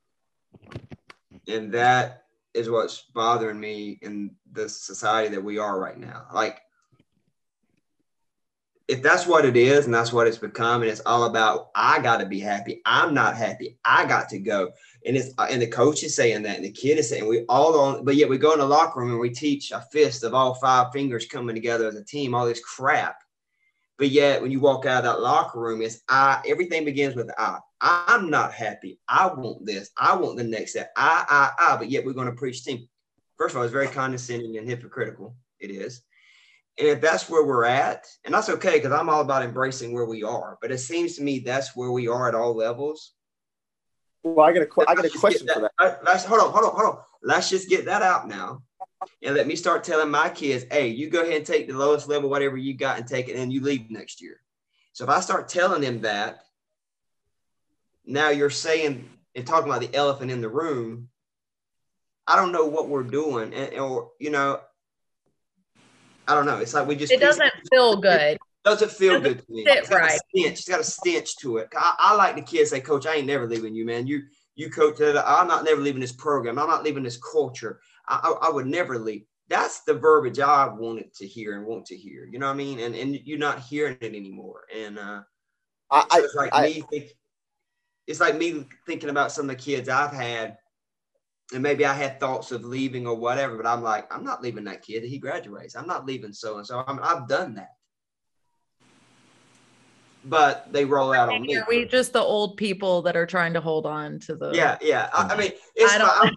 And 1.47 1.73
that 1.73 2.25
is 2.55 2.71
what's 2.71 3.03
bothering 3.15 3.61
me 3.61 3.99
in 4.03 4.35
the 4.51 4.69
society 4.69 5.35
that 5.35 5.45
we 5.45 5.59
are 5.59 5.79
right 5.79 5.99
now. 5.99 6.27
Like 6.33 6.61
if 8.91 9.03
that's 9.03 9.25
what 9.25 9.45
it 9.45 9.57
is 9.57 9.85
and 9.85 9.95
that's 9.95 10.13
what 10.13 10.27
it's 10.27 10.37
become 10.37 10.83
and 10.83 10.91
it's 10.91 11.01
all 11.07 11.25
about 11.25 11.71
i 11.77 12.01
got 12.01 12.19
to 12.19 12.27
be 12.27 12.41
happy. 12.41 12.83
I'm 12.85 13.15
not 13.15 13.37
happy. 13.37 13.79
I 13.85 14.05
got 14.05 14.29
to 14.31 14.39
go. 14.41 14.73
And 15.07 15.17
it's 15.17 15.33
uh, 15.39 15.47
and 15.49 15.63
the 15.63 15.69
coach 15.69 16.03
is 16.03 16.17
saying 16.17 16.43
that 16.43 16.57
and 16.57 16.65
the 16.65 16.73
kid 16.73 16.99
is 16.99 17.09
saying 17.09 17.29
we 17.29 17.45
all 17.49 17.79
on 17.79 18.05
but 18.05 18.17
yet 18.17 18.29
we 18.29 18.37
go 18.37 18.53
in 18.53 18.59
the 18.59 18.67
locker 18.67 18.99
room 18.99 19.13
and 19.13 19.21
we 19.21 19.31
teach 19.31 19.71
a 19.71 19.87
fist 19.93 20.25
of 20.25 20.35
all 20.35 20.55
five 20.55 20.93
fingers 20.93 21.27
coming 21.27 21.55
together 21.55 21.87
as 21.87 21.95
a 21.95 22.05
team 22.05 22.35
all 22.35 22.47
this 22.47 22.65
crap. 22.65 23.17
But 23.97 24.09
yet 24.09 24.43
when 24.43 24.51
you 24.51 24.59
walk 24.59 24.87
out 24.87 25.05
of 25.05 25.05
that 25.05 25.23
locker 25.23 25.61
room 25.61 25.83
it's 25.83 26.01
i 26.09 26.43
everything 26.47 26.85
begins 26.85 27.15
with 27.15 27.31
i. 27.39 27.59
I'm 27.81 28.29
not 28.29 28.53
happy. 28.53 28.99
I 29.09 29.29
want 29.29 29.65
this. 29.65 29.91
I 29.97 30.17
want 30.17 30.37
the 30.37 30.45
next 30.45 30.73
step. 30.73 30.91
I 30.97 31.25
i 31.29 31.73
i 31.73 31.77
but 31.77 31.91
yet 31.91 32.05
we're 32.05 32.13
going 32.13 32.27
to 32.27 32.35
preach 32.35 32.65
team. 32.65 32.89
First 33.39 33.55
of 33.55 33.59
all 33.59 33.63
it's 33.63 33.73
very 33.73 33.89
condescending 33.89 34.59
and 34.59 34.69
hypocritical. 34.69 35.37
It 35.61 35.71
is 35.71 36.03
if 36.81 37.01
that's 37.01 37.29
where 37.29 37.45
we're 37.45 37.65
at, 37.65 38.07
and 38.25 38.35
that's 38.35 38.49
okay 38.49 38.79
because 38.79 38.93
I'm 38.93 39.09
all 39.09 39.21
about 39.21 39.43
embracing 39.43 39.93
where 39.93 40.07
we 40.07 40.23
are, 40.23 40.59
but 40.61 40.73
it 40.73 40.79
seems 40.79 41.17
to 41.17 41.23
me 41.23 41.41
that's 41.41 41.77
where 41.77 41.91
we 41.91 42.09
are 42.09 42.29
at 42.29 42.35
all 42.35 42.55
levels. 42.55 43.13
Well, 44.23 44.47
I 44.47 44.53
got 44.53 44.63
a, 44.63 44.91
I 44.91 44.95
got 44.95 45.05
a 45.05 45.19
question 45.19 45.47
that, 45.47 45.55
for 45.55 45.71
that. 45.79 46.05
Let's 46.05 46.25
hold 46.25 46.41
on, 46.41 46.51
hold 46.51 46.65
on, 46.65 46.71
hold 46.73 46.97
on. 46.97 47.03
Let's 47.23 47.51
just 47.51 47.69
get 47.69 47.85
that 47.87 48.03
out 48.03 48.29
now, 48.29 48.63
and 49.23 49.35
let 49.35 49.47
me 49.47 49.57
start 49.57 49.85
telling 49.85 50.11
my 50.11 50.29
kids, 50.29 50.65
"Hey, 50.71 50.89
you 50.89 51.09
go 51.09 51.23
ahead 51.23 51.37
and 51.37 51.47
take 51.47 51.69
the 51.69 51.77
lowest 51.77 52.09
level, 52.09 52.31
whatever 52.31 52.57
you 52.57 52.75
got, 52.75 52.99
and 52.99 53.07
take 53.07 53.29
it, 53.29 53.37
and 53.37 53.53
you 53.53 53.61
leave 53.61 53.91
next 53.91 54.21
year." 54.21 54.41
So 54.93 55.05
if 55.05 55.11
I 55.11 55.21
start 55.21 55.49
telling 55.49 55.83
them 55.83 56.01
that, 56.01 56.45
now 58.05 58.31
you're 58.31 58.51
saying 58.51 59.09
and 59.35 59.47
talking 59.47 59.71
about 59.71 59.81
the 59.81 59.95
elephant 59.95 60.31
in 60.31 60.41
the 60.41 60.49
room. 60.49 61.09
I 62.27 62.37
don't 62.37 62.53
know 62.53 62.67
what 62.67 62.89
we're 62.89 63.03
doing, 63.03 63.53
and, 63.55 63.75
or 63.79 64.13
you 64.19 64.31
know, 64.31 64.61
I 66.31 66.35
don't 66.35 66.47
know. 66.47 66.59
It's 66.59 66.75
like 66.75 66.87
we 66.87 66.95
just. 66.95 67.13
It 67.13 67.21
doesn't 67.21 67.53
feel 67.73 67.97
good. 68.01 68.33
It 68.33 68.39
doesn't 68.65 68.93
feel 68.93 69.15
doesn't 69.15 69.25
good 69.25 69.47
to 69.47 69.53
me. 69.53 69.65
It's 69.67 69.89
got 69.89 70.01
right. 70.01 70.13
a 70.13 70.39
stench. 70.39 70.59
It's 70.59 70.69
got 70.69 70.81
a 70.81 70.85
stench 70.85 71.37
to 71.39 71.57
it. 71.57 71.69
I, 71.77 71.95
I, 71.99 72.15
like 72.15 72.37
the 72.37 72.43
kids 72.43 72.71
say, 72.71 72.81
Coach, 72.81 73.07
I 73.07 73.17
ain't 73.17 73.27
never 73.27 73.49
leaving 73.49 73.75
you, 73.75 73.85
man. 73.85 74.07
You 74.07 74.23
you 74.55 74.71
coach. 74.71 75.01
I'm 75.01 75.49
not 75.49 75.65
never 75.65 75.81
leaving 75.81 76.01
this 76.01 76.13
program. 76.13 76.59
I'm 76.59 76.69
not 76.69 76.85
leaving 76.85 77.03
this 77.03 77.19
culture. 77.19 77.81
I, 78.07 78.21
I, 78.23 78.49
I 78.49 78.51
would 78.51 78.67
never 78.67 78.99
leave. 78.99 79.25
That's 79.49 79.81
the 79.81 79.95
verbiage 79.95 80.39
I 80.39 80.69
wanted 80.69 81.13
to 81.15 81.27
hear 81.27 81.57
and 81.57 81.67
want 81.67 81.87
to 81.87 81.97
hear. 81.97 82.27
You 82.31 82.39
know 82.39 82.47
what 82.47 82.53
I 82.53 82.57
mean? 82.57 82.79
And 82.79 82.95
and 82.95 83.19
you're 83.25 83.39
not 83.39 83.61
hearing 83.61 83.97
it 84.01 84.15
anymore. 84.15 84.65
And 84.77 84.99
uh, 84.99 85.23
I, 85.91 86.07
so 86.11 86.25
it's 86.25 86.35
like 86.35 86.63
me. 86.63 86.83
Think, 86.91 87.11
it's 88.07 88.21
like 88.21 88.37
me 88.37 88.67
thinking 88.87 89.11
about 89.11 89.33
some 89.33 89.49
of 89.49 89.57
the 89.57 89.63
kids 89.63 89.89
I've 89.89 90.13
had 90.13 90.57
and 91.53 91.63
maybe 91.63 91.85
I 91.85 91.93
had 91.93 92.21
thoughts 92.21 92.53
of 92.53 92.65
leaving 92.65 93.07
or 93.07 93.15
whatever, 93.15 93.57
but 93.57 93.67
I'm 93.67 93.83
like, 93.83 94.13
I'm 94.15 94.25
not 94.25 94.43
leaving 94.43 94.65
that 94.65 94.83
kid. 94.83 95.03
He 95.05 95.19
graduates. 95.19 95.75
I'm 95.75 95.87
not 95.87 96.07
leaving 96.07 96.33
so 96.33 96.59
and 96.59 96.67
so. 96.67 96.85
I've 96.87 97.29
done 97.29 97.55
that. 97.55 97.75
But 100.25 100.73
they 100.73 100.85
roll 100.85 101.13
out 101.13 101.31
on 101.31 101.43
me. 101.43 101.57
Are 101.57 101.65
we 101.69 101.87
just 101.87 102.13
the 102.13 102.21
old 102.21 102.57
people 102.57 103.03
that 103.03 103.17
are 103.17 103.27
trying 103.27 103.55
to 103.55 103.61
hold 103.61 103.87
on 103.87 104.19
to 104.21 104.37
the? 104.37 104.51
Yeah, 104.55 104.77
yeah. 104.83 105.09
I, 105.15 105.35
I 105.35 105.37
mean, 105.37 105.53
it's. 105.75 105.93
I 105.93 106.31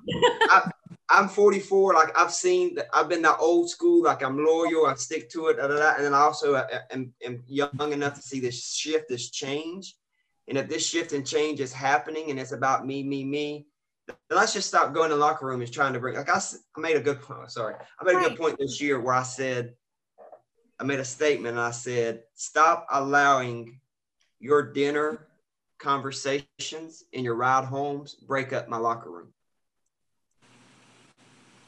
I'm, 0.50 0.72
I'm 1.10 1.28
44. 1.28 1.94
Like 1.94 2.18
I've 2.18 2.32
seen, 2.32 2.78
I've 2.94 3.10
been 3.10 3.22
that 3.24 3.38
old 3.40 3.70
school. 3.70 4.04
Like 4.04 4.24
I'm 4.24 4.44
loyal. 4.44 4.86
I 4.86 4.96
stick 4.96 5.30
to 5.32 5.48
it. 5.48 5.58
Da, 5.58 5.68
da, 5.68 5.78
da. 5.78 5.96
And 5.96 6.06
then 6.06 6.14
I 6.14 6.20
also 6.20 6.56
uh, 6.56 6.66
am, 6.92 7.14
am 7.26 7.44
young 7.46 7.92
enough 7.92 8.16
to 8.16 8.22
see 8.22 8.40
this 8.40 8.66
shift, 8.66 9.10
this 9.10 9.30
change. 9.30 9.96
And 10.48 10.58
if 10.58 10.70
this 10.70 10.86
shift 10.86 11.12
and 11.12 11.28
change 11.28 11.60
is 11.60 11.74
happening, 11.74 12.30
and 12.30 12.40
it's 12.40 12.52
about 12.54 12.86
me, 12.86 13.04
me, 13.04 13.24
me, 13.24 13.68
let's 14.30 14.54
just 14.54 14.68
stop 14.68 14.94
going 14.94 15.10
to 15.10 15.16
the 15.16 15.22
locker 15.22 15.46
room 15.46 15.62
and 15.62 15.72
trying 15.72 15.94
to 15.94 16.00
bring 16.00 16.16
like 16.16 16.30
I, 16.30 16.40
I 16.76 16.80
made 16.80 16.98
a 16.98 17.02
good 17.02 17.22
point 17.22 17.40
oh, 17.44 17.48
sorry. 17.48 17.76
I 18.00 18.04
made 18.04 18.18
a 18.18 18.30
good 18.30 18.38
point 18.38 18.58
this 18.58 18.82
year 18.82 19.00
where 19.00 19.14
i 19.14 19.24
said 19.24 19.74
i 20.80 20.84
made 20.84 21.00
a 21.00 21.06
statement 21.06 21.56
and 21.56 21.60
i 21.60 21.72
said 21.72 22.24
stop 22.36 22.88
allowing 22.92 23.80
your 24.40 24.74
dinner 24.74 25.28
conversations 25.80 27.04
in 27.14 27.24
your 27.24 27.36
ride 27.36 27.66
homes 27.66 28.16
break 28.16 28.54
up 28.54 28.70
my 28.70 28.78
locker 28.78 29.10
room. 29.10 29.28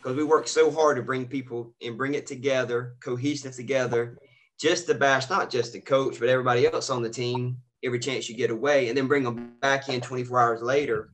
Because 0.02 0.18
we 0.18 0.24
work 0.24 0.48
so 0.48 0.70
hard 0.70 0.98
to 0.98 1.04
bring 1.04 1.26
people 1.26 1.74
and 1.82 1.98
bring 1.98 2.14
it 2.14 2.28
together 2.28 2.96
cohesive 3.02 3.56
together 3.56 4.18
just 4.60 4.88
to 4.88 4.94
bash 4.94 5.30
not 5.30 5.50
just 5.50 5.74
the 5.74 5.82
coach 5.82 6.20
but 6.20 6.30
everybody 6.30 6.66
else 6.68 6.90
on 6.90 7.02
the 7.02 7.10
team 7.10 7.58
every 7.84 8.00
chance 8.00 8.28
you 8.28 8.36
get 8.36 8.52
away 8.52 8.90
and 8.90 8.98
then 8.98 9.08
bring 9.08 9.24
them 9.24 9.54
back 9.62 9.90
in 9.90 10.02
24 10.02 10.40
hours 10.40 10.62
later. 10.62 11.10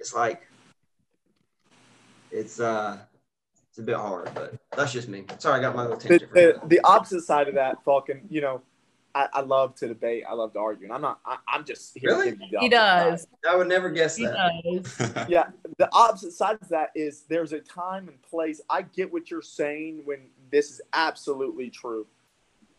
It's 0.00 0.14
like 0.14 0.47
it's 2.30 2.60
uh 2.60 2.98
it's 3.70 3.78
a 3.78 3.82
bit 3.82 3.96
hard, 3.96 4.30
but 4.34 4.54
that's 4.76 4.92
just 4.92 5.08
me. 5.08 5.24
Sorry, 5.38 5.58
I 5.58 5.62
got 5.62 5.76
my 5.76 5.82
little 5.82 5.98
tangent. 5.98 6.32
The, 6.32 6.58
the, 6.60 6.66
the 6.66 6.80
opposite 6.82 7.22
side 7.22 7.48
of 7.48 7.54
that, 7.54 7.84
Falcon, 7.84 8.22
you 8.28 8.40
know, 8.40 8.60
I, 9.14 9.28
I, 9.32 9.40
love 9.40 9.74
to 9.76 9.88
debate. 9.88 10.24
I 10.28 10.34
love 10.34 10.52
to 10.52 10.58
argue, 10.58 10.84
and 10.84 10.92
I'm 10.92 11.00
not. 11.00 11.20
I, 11.24 11.38
am 11.54 11.64
just 11.64 11.96
really. 12.02 12.38
he 12.60 12.68
does. 12.68 13.22
Side. 13.22 13.50
I 13.50 13.56
would 13.56 13.68
never 13.68 13.90
guess 13.90 14.16
he 14.16 14.26
that. 14.26 15.26
yeah, 15.28 15.46
the 15.78 15.88
opposite 15.92 16.32
side 16.32 16.58
of 16.60 16.68
that 16.68 16.90
is 16.94 17.22
there's 17.28 17.52
a 17.52 17.60
time 17.60 18.08
and 18.08 18.20
place. 18.22 18.60
I 18.68 18.82
get 18.82 19.12
what 19.12 19.30
you're 19.30 19.42
saying 19.42 20.02
when 20.04 20.20
this 20.50 20.70
is 20.70 20.80
absolutely 20.92 21.70
true, 21.70 22.06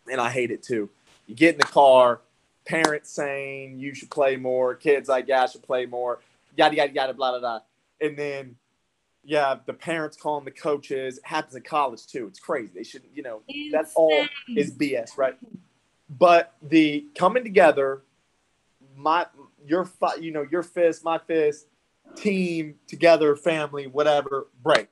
and 0.09 0.21
I 0.21 0.29
hate 0.29 0.51
it 0.51 0.63
too. 0.63 0.89
You 1.27 1.35
get 1.35 1.55
in 1.55 1.59
the 1.59 1.65
car, 1.65 2.21
parents 2.65 3.09
saying 3.09 3.79
you 3.79 3.93
should 3.93 4.09
play 4.09 4.35
more, 4.35 4.75
kids 4.75 5.09
like 5.09 5.27
yeah, 5.27 5.43
I 5.43 5.45
should 5.47 5.63
play 5.63 5.85
more, 5.85 6.19
yada 6.55 6.75
yada 6.75 6.93
yada, 6.93 7.13
blah 7.13 7.31
blah 7.31 7.39
blah, 7.39 7.59
and 7.99 8.17
then 8.17 8.55
yeah, 9.23 9.55
the 9.65 9.73
parents 9.73 10.17
calling 10.17 10.45
the 10.45 10.51
coaches. 10.51 11.17
It 11.17 11.25
happens 11.25 11.55
in 11.55 11.63
college 11.63 12.08
too. 12.08 12.27
It's 12.27 12.39
crazy. 12.39 12.71
They 12.73 12.84
shouldn't, 12.84 13.15
you 13.15 13.23
know, 13.23 13.41
Insane. 13.47 13.71
that's 13.71 13.93
all 13.95 14.25
is 14.55 14.71
BS, 14.71 15.17
right? 15.17 15.38
But 16.10 16.53
the 16.62 17.05
coming 17.15 17.43
together, 17.43 18.01
my 18.95 19.27
your 19.65 19.89
you 20.19 20.32
know 20.32 20.45
your 20.49 20.63
fist, 20.63 21.03
my 21.03 21.17
fist, 21.17 21.67
team, 22.15 22.75
together, 22.88 23.36
family, 23.36 23.88
whatever, 23.88 24.47
break. 24.63 24.88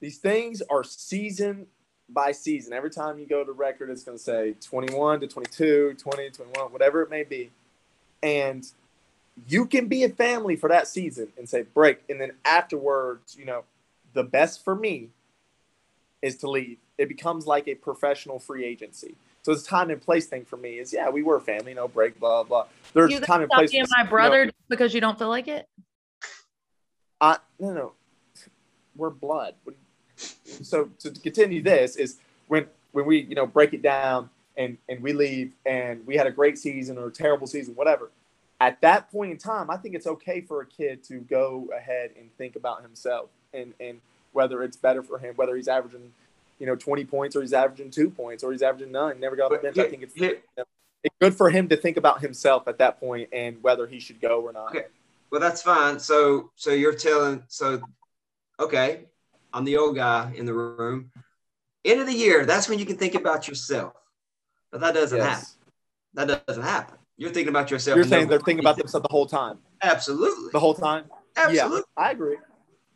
These 0.00 0.18
things 0.18 0.62
are 0.62 0.84
season 0.84 1.66
by 2.08 2.32
season. 2.32 2.72
Every 2.72 2.90
time 2.90 3.18
you 3.18 3.26
go 3.26 3.44
to 3.44 3.52
record, 3.52 3.90
it's 3.90 4.04
going 4.04 4.18
to 4.18 4.22
say 4.22 4.54
21 4.60 5.20
to 5.20 5.26
22, 5.26 5.94
20 5.98 6.30
to 6.30 6.36
21, 6.36 6.72
whatever 6.72 7.02
it 7.02 7.10
may 7.10 7.22
be. 7.22 7.50
And 8.22 8.64
you 9.48 9.66
can 9.66 9.88
be 9.88 10.04
a 10.04 10.08
family 10.08 10.56
for 10.56 10.68
that 10.68 10.86
season 10.86 11.28
and 11.38 11.48
say 11.48 11.62
break. 11.62 12.00
And 12.08 12.20
then 12.20 12.32
afterwards, 12.44 13.36
you 13.38 13.44
know, 13.44 13.64
the 14.12 14.22
best 14.22 14.64
for 14.64 14.74
me 14.74 15.08
is 16.20 16.36
to 16.38 16.50
leave. 16.50 16.78
It 16.98 17.08
becomes 17.08 17.46
like 17.46 17.66
a 17.66 17.74
professional 17.74 18.38
free 18.38 18.64
agency. 18.64 19.16
So 19.42 19.50
it's 19.50 19.64
time 19.64 19.90
and 19.90 20.00
place 20.00 20.26
thing 20.26 20.44
for 20.44 20.56
me 20.56 20.78
is 20.78 20.92
yeah, 20.92 21.08
we 21.08 21.22
were 21.22 21.40
family, 21.40 21.74
no 21.74 21.88
break, 21.88 22.20
blah 22.20 22.44
blah. 22.44 22.66
There's 22.94 23.10
you 23.10 23.20
time 23.20 23.42
and 23.42 23.50
place. 23.50 23.72
being 23.72 23.86
my 23.90 24.04
brother 24.04 24.44
No, 24.44 24.50
just 24.50 24.68
because 24.68 24.94
you 24.94 25.00
don't 25.00 25.18
feel 25.18 25.28
like 25.28 25.48
it. 25.48 25.66
I, 27.20 27.38
no, 27.58 27.72
no, 27.72 27.92
we're 28.94 29.10
blood. 29.10 29.54
So 30.44 30.90
to 31.00 31.10
continue 31.10 31.62
this 31.62 31.96
is 31.96 32.18
when 32.46 32.66
when 32.92 33.06
we 33.06 33.22
you 33.22 33.34
know 33.34 33.46
break 33.46 33.74
it 33.74 33.82
down 33.82 34.30
and 34.56 34.78
and 34.88 35.02
we 35.02 35.12
leave 35.12 35.54
and 35.66 36.06
we 36.06 36.16
had 36.16 36.28
a 36.28 36.30
great 36.30 36.56
season 36.56 36.96
or 36.98 37.08
a 37.08 37.12
terrible 37.12 37.48
season, 37.48 37.74
whatever. 37.74 38.10
At 38.62 38.80
that 38.82 39.10
point 39.10 39.32
in 39.32 39.38
time, 39.38 39.70
I 39.70 39.76
think 39.76 39.96
it's 39.96 40.06
okay 40.06 40.40
for 40.40 40.60
a 40.60 40.66
kid 40.66 41.02
to 41.08 41.18
go 41.18 41.68
ahead 41.76 42.12
and 42.16 42.32
think 42.38 42.54
about 42.54 42.82
himself 42.82 43.28
and 43.52 43.74
and 43.80 44.00
whether 44.30 44.62
it's 44.62 44.76
better 44.76 45.02
for 45.02 45.18
him, 45.18 45.34
whether 45.34 45.56
he's 45.56 45.66
averaging, 45.66 46.12
you 46.60 46.66
know, 46.66 46.76
twenty 46.76 47.04
points 47.04 47.34
or 47.34 47.40
he's 47.40 47.52
averaging 47.52 47.90
two 47.90 48.08
points 48.08 48.44
or 48.44 48.52
he's 48.52 48.62
averaging 48.62 48.92
none, 48.92 49.18
never 49.18 49.34
got 49.34 49.46
off 49.46 49.50
the 49.50 49.58
bench. 49.58 49.76
I 49.78 49.90
think 49.90 50.02
it's 50.04 50.14
here- 50.14 50.42
it's 51.02 51.14
good 51.20 51.34
for 51.34 51.50
him 51.50 51.68
to 51.70 51.76
think 51.76 51.96
about 51.96 52.20
himself 52.20 52.68
at 52.68 52.78
that 52.78 53.00
point 53.00 53.30
and 53.32 53.60
whether 53.64 53.88
he 53.88 53.98
should 53.98 54.20
go 54.20 54.40
or 54.42 54.52
not. 54.52 54.68
Okay. 54.68 54.86
Well, 55.32 55.40
that's 55.40 55.60
fine. 55.60 55.98
So, 55.98 56.52
so 56.54 56.70
you're 56.70 56.94
telling, 56.94 57.42
so, 57.48 57.82
okay, 58.60 59.06
I'm 59.52 59.64
the 59.64 59.76
old 59.76 59.96
guy 59.96 60.32
in 60.36 60.46
the 60.46 60.54
room. 60.54 61.10
End 61.84 62.00
of 62.00 62.06
the 62.06 62.14
year, 62.14 62.46
that's 62.46 62.68
when 62.68 62.78
you 62.78 62.86
can 62.86 62.96
think 62.96 63.16
about 63.16 63.48
yourself. 63.48 63.94
But 64.70 64.82
that 64.82 64.94
doesn't 64.94 65.18
happen. 65.20 65.46
That 66.14 66.46
doesn't 66.46 66.62
happen. 66.62 66.98
You're 67.22 67.30
thinking 67.30 67.50
about 67.50 67.70
yourself. 67.70 67.94
You're 67.94 68.04
saying 68.04 68.26
they're 68.26 68.40
thinking 68.40 68.64
about 68.64 68.76
themselves 68.76 69.06
the 69.08 69.12
whole 69.12 69.26
time. 69.26 69.58
Absolutely. 69.80 70.50
The 70.52 70.58
whole 70.58 70.74
time. 70.74 71.04
Absolutely. 71.36 71.78
Yeah, 71.96 72.04
I 72.04 72.10
agree. 72.10 72.36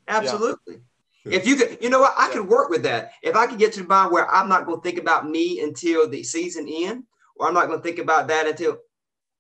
Absolutely. 0.09 0.81
If 1.25 1.47
you 1.47 1.55
could, 1.55 1.79
you 1.81 1.91
know 1.91 2.01
what, 2.01 2.13
I 2.19 2.27
Yeah. 2.27 2.35
could 2.35 2.49
work 2.49 2.69
with 2.69 2.83
that. 2.83 3.13
If 3.23 3.37
I 3.37 3.47
could 3.47 3.61
get 3.61 3.73
to 3.75 3.83
the 3.83 3.87
point 3.87 4.11
where 4.11 4.29
I'm 4.29 4.49
not 4.49 4.67
going 4.67 4.79
to 4.79 4.83
think 4.83 4.99
about 4.99 5.29
me 5.31 5.61
until 5.61 6.09
the 6.09 6.25
season 6.25 6.69
end, 6.69 7.05
or 7.37 7.47
I'm 7.47 7.55
not 7.55 7.69
going 7.69 7.79
to 7.79 7.83
think 7.85 8.01
about 8.01 8.27
that 8.27 8.49
until 8.49 8.79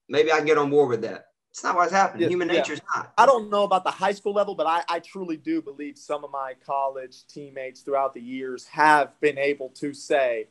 maybe 0.08 0.30
I 0.30 0.36
can 0.36 0.46
get 0.46 0.56
on 0.56 0.70
board 0.70 0.88
with 0.88 1.02
that. 1.02 1.26
It's 1.50 1.64
not 1.64 1.74
what's 1.74 1.90
happening. 1.90 2.22
Yeah, 2.22 2.28
Human 2.28 2.48
yeah. 2.48 2.54
nature's 2.54 2.80
not. 2.94 3.12
I 3.18 3.26
don't 3.26 3.50
know 3.50 3.64
about 3.64 3.82
the 3.82 3.90
high 3.90 4.12
school 4.12 4.34
level, 4.34 4.54
but 4.54 4.68
I, 4.68 4.82
I 4.88 5.00
truly 5.00 5.36
do 5.36 5.60
believe 5.60 5.98
some 5.98 6.22
of 6.22 6.30
my 6.30 6.52
college 6.64 7.26
teammates 7.26 7.80
throughout 7.80 8.14
the 8.14 8.20
years 8.20 8.66
have 8.66 9.18
been 9.20 9.36
able 9.38 9.70
to 9.70 9.92
say, 9.92 10.46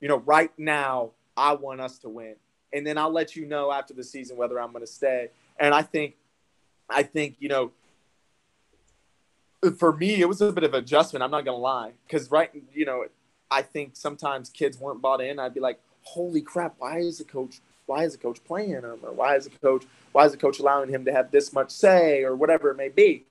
you 0.00 0.06
know, 0.06 0.18
right 0.18 0.52
now, 0.56 1.12
I 1.36 1.54
want 1.54 1.80
us 1.80 1.98
to 2.00 2.08
win. 2.08 2.36
And 2.72 2.86
then 2.86 2.98
I'll 2.98 3.12
let 3.12 3.36
you 3.36 3.46
know 3.46 3.72
after 3.72 3.94
the 3.94 4.04
season 4.04 4.36
whether 4.36 4.60
I'm 4.60 4.72
going 4.72 4.84
to 4.84 4.90
stay. 4.90 5.30
And 5.58 5.74
I 5.74 5.82
think, 5.82 6.16
I 6.88 7.02
think, 7.02 7.36
you 7.38 7.48
know, 7.48 7.72
for 9.78 9.96
me, 9.96 10.20
it 10.20 10.28
was 10.28 10.40
a 10.40 10.52
bit 10.52 10.64
of 10.64 10.74
adjustment. 10.74 11.22
I'm 11.22 11.30
not 11.30 11.44
going 11.44 11.56
to 11.56 11.62
lie. 11.62 11.92
Because, 12.06 12.30
right, 12.30 12.50
you 12.72 12.84
know, 12.84 13.06
I 13.50 13.62
think 13.62 13.92
sometimes 13.94 14.50
kids 14.50 14.78
weren't 14.78 15.00
bought 15.00 15.20
in. 15.20 15.38
I'd 15.38 15.54
be 15.54 15.60
like, 15.60 15.80
holy 16.02 16.40
crap, 16.40 16.74
why 16.78 16.98
is 16.98 17.18
the 17.18 17.24
coach, 17.24 17.60
why 17.86 18.04
is 18.04 18.12
the 18.12 18.18
coach 18.18 18.42
playing 18.44 18.70
him? 18.70 18.84
Or 18.84 19.12
why 19.12 19.36
is 19.36 19.44
the 19.44 19.58
coach, 19.58 19.84
why 20.12 20.24
is 20.26 20.32
the 20.32 20.38
coach 20.38 20.58
allowing 20.58 20.90
him 20.90 21.04
to 21.04 21.12
have 21.12 21.30
this 21.30 21.52
much 21.52 21.70
say 21.70 22.22
or 22.22 22.36
whatever 22.36 22.70
it 22.70 22.76
may 22.76 22.88
be? 22.88 23.24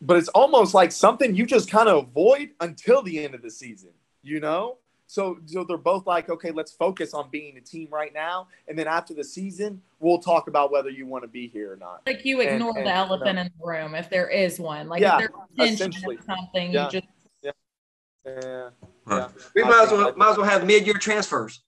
But 0.00 0.18
it's 0.18 0.28
almost 0.28 0.74
like 0.74 0.92
something 0.92 1.34
you 1.34 1.46
just 1.46 1.70
kind 1.70 1.88
of 1.88 2.04
avoid 2.04 2.50
until 2.60 3.02
the 3.02 3.24
end 3.24 3.34
of 3.34 3.42
the 3.42 3.50
season, 3.50 3.90
you 4.22 4.40
know? 4.40 4.76
So, 5.08 5.38
so 5.46 5.62
they're 5.64 5.76
both 5.78 6.06
like, 6.06 6.28
okay, 6.28 6.50
let's 6.50 6.72
focus 6.72 7.14
on 7.14 7.28
being 7.30 7.56
a 7.56 7.60
team 7.60 7.88
right 7.92 8.12
now, 8.12 8.48
and 8.66 8.76
then 8.78 8.88
after 8.88 9.14
the 9.14 9.22
season, 9.22 9.80
we'll 10.00 10.18
talk 10.18 10.48
about 10.48 10.72
whether 10.72 10.90
you 10.90 11.06
want 11.06 11.22
to 11.22 11.28
be 11.28 11.46
here 11.48 11.72
or 11.72 11.76
not. 11.76 12.02
Like 12.06 12.24
you 12.24 12.40
ignore 12.40 12.76
and- 12.76 12.86
the 12.86 12.90
elephant 12.92 13.38
in 13.38 13.46
the 13.58 13.66
room 13.66 13.94
if 13.94 14.10
there 14.10 14.28
is 14.28 14.58
one. 14.58 14.88
Like 14.88 15.00
Yeah, 15.00 15.18
if 15.20 15.30
there's 15.56 15.68
tension 15.78 15.90
essentially. 15.90 16.16
or 16.16 16.22
something, 16.22 16.72
Yeah. 16.72 16.86
you 16.86 17.00
just 17.00 17.06
Yeah, 18.24 18.70
Right. 19.04 19.18
yeah. 19.20 19.28
We 19.54 19.62
might 19.62 19.82
as 19.84 19.92
well 19.92 20.12
might 20.16 20.30
as 20.30 20.36
well 20.36 20.46
have 20.46 20.66
mid-year 20.66 20.94
transfers. 20.94 21.62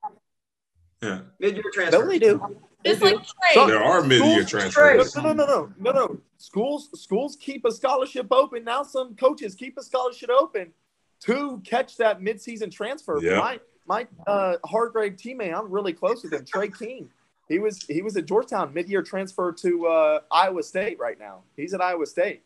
Yeah. 1.01 1.21
Mid-year 1.39 1.63
No, 1.65 1.71
transfers. 1.73 2.09
they 2.09 2.19
do. 2.19 2.59
They 2.83 2.91
just 2.91 3.01
do. 3.01 3.07
like 3.07 3.15
trade. 3.19 3.55
So- 3.55 3.67
There 3.69 3.81
are 3.81 4.03
mid-year 4.03 4.45
Schools- 4.45 4.51
transfers. 4.75 5.15
No, 5.15 5.23
no, 5.23 5.33
no, 5.33 5.47
no, 5.47 5.73
no, 5.79 5.93
no. 5.93 6.21
Schools, 6.39 6.89
schools 7.01 7.37
keep 7.37 7.65
a 7.65 7.71
scholarship 7.71 8.27
open. 8.33 8.65
Now 8.65 8.83
some 8.83 9.15
coaches 9.15 9.55
keep 9.55 9.79
a 9.79 9.83
scholarship 9.85 10.31
open 10.31 10.73
to 11.21 11.61
catch 11.65 11.97
that 11.97 12.21
midseason 12.21 12.71
transfer. 12.71 13.19
Yeah. 13.21 13.39
My 13.39 13.61
my 13.87 14.07
uh, 14.27 14.57
Hargrave 14.65 15.17
teammate, 15.17 15.57
I'm 15.57 15.71
really 15.71 15.93
close 15.93 16.23
with 16.23 16.33
him. 16.33 16.45
Tre 16.45 16.69
King. 16.69 17.11
He 17.49 17.59
was 17.59 17.83
he 17.85 18.03
was 18.03 18.17
at 18.17 18.27
Georgetown 18.27 18.75
mid-year 18.75 19.03
transfer 19.03 19.53
to 19.53 19.87
uh, 19.87 20.21
Iowa 20.31 20.63
State 20.63 20.99
right 20.99 21.19
now. 21.19 21.41
He's 21.57 21.73
at 21.73 21.81
Iowa 21.81 22.07
State. 22.07 22.43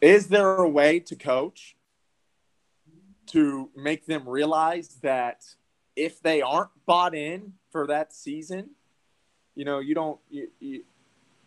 Is 0.00 0.28
there 0.28 0.56
a 0.56 0.68
way 0.68 1.00
to 1.00 1.14
coach 1.14 1.76
to 3.26 3.70
make 3.76 4.06
them 4.06 4.28
realize 4.28 4.96
that 5.02 5.44
if 5.96 6.20
they 6.22 6.42
aren't 6.42 6.70
bought 6.86 7.14
in 7.14 7.54
for 7.70 7.86
that 7.86 8.12
season, 8.12 8.70
you 9.54 9.64
know, 9.64 9.78
you 9.78 9.94
don't. 9.94 10.18
You, 10.30 10.48
you, 10.60 10.84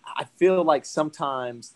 I 0.05 0.25
feel 0.37 0.63
like 0.63 0.85
sometimes 0.85 1.73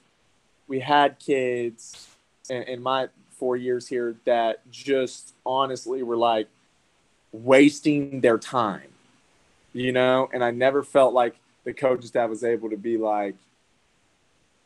we 0.67 0.79
had 0.79 1.19
kids 1.19 2.07
in, 2.49 2.63
in 2.63 2.81
my 2.81 3.09
four 3.41 3.57
years 3.57 3.87
here 3.87 4.15
that 4.25 4.69
just 4.69 5.33
honestly 5.43 6.03
were 6.03 6.15
like 6.15 6.47
wasting 7.31 8.21
their 8.21 8.37
time, 8.37 8.89
you 9.73 9.91
know, 9.91 10.29
and 10.31 10.43
I 10.43 10.51
never 10.51 10.83
felt 10.83 11.15
like 11.15 11.35
the 11.63 11.73
coaching 11.73 12.05
staff 12.05 12.29
was 12.29 12.43
able 12.43 12.69
to 12.69 12.77
be 12.77 12.97
like, 12.97 13.33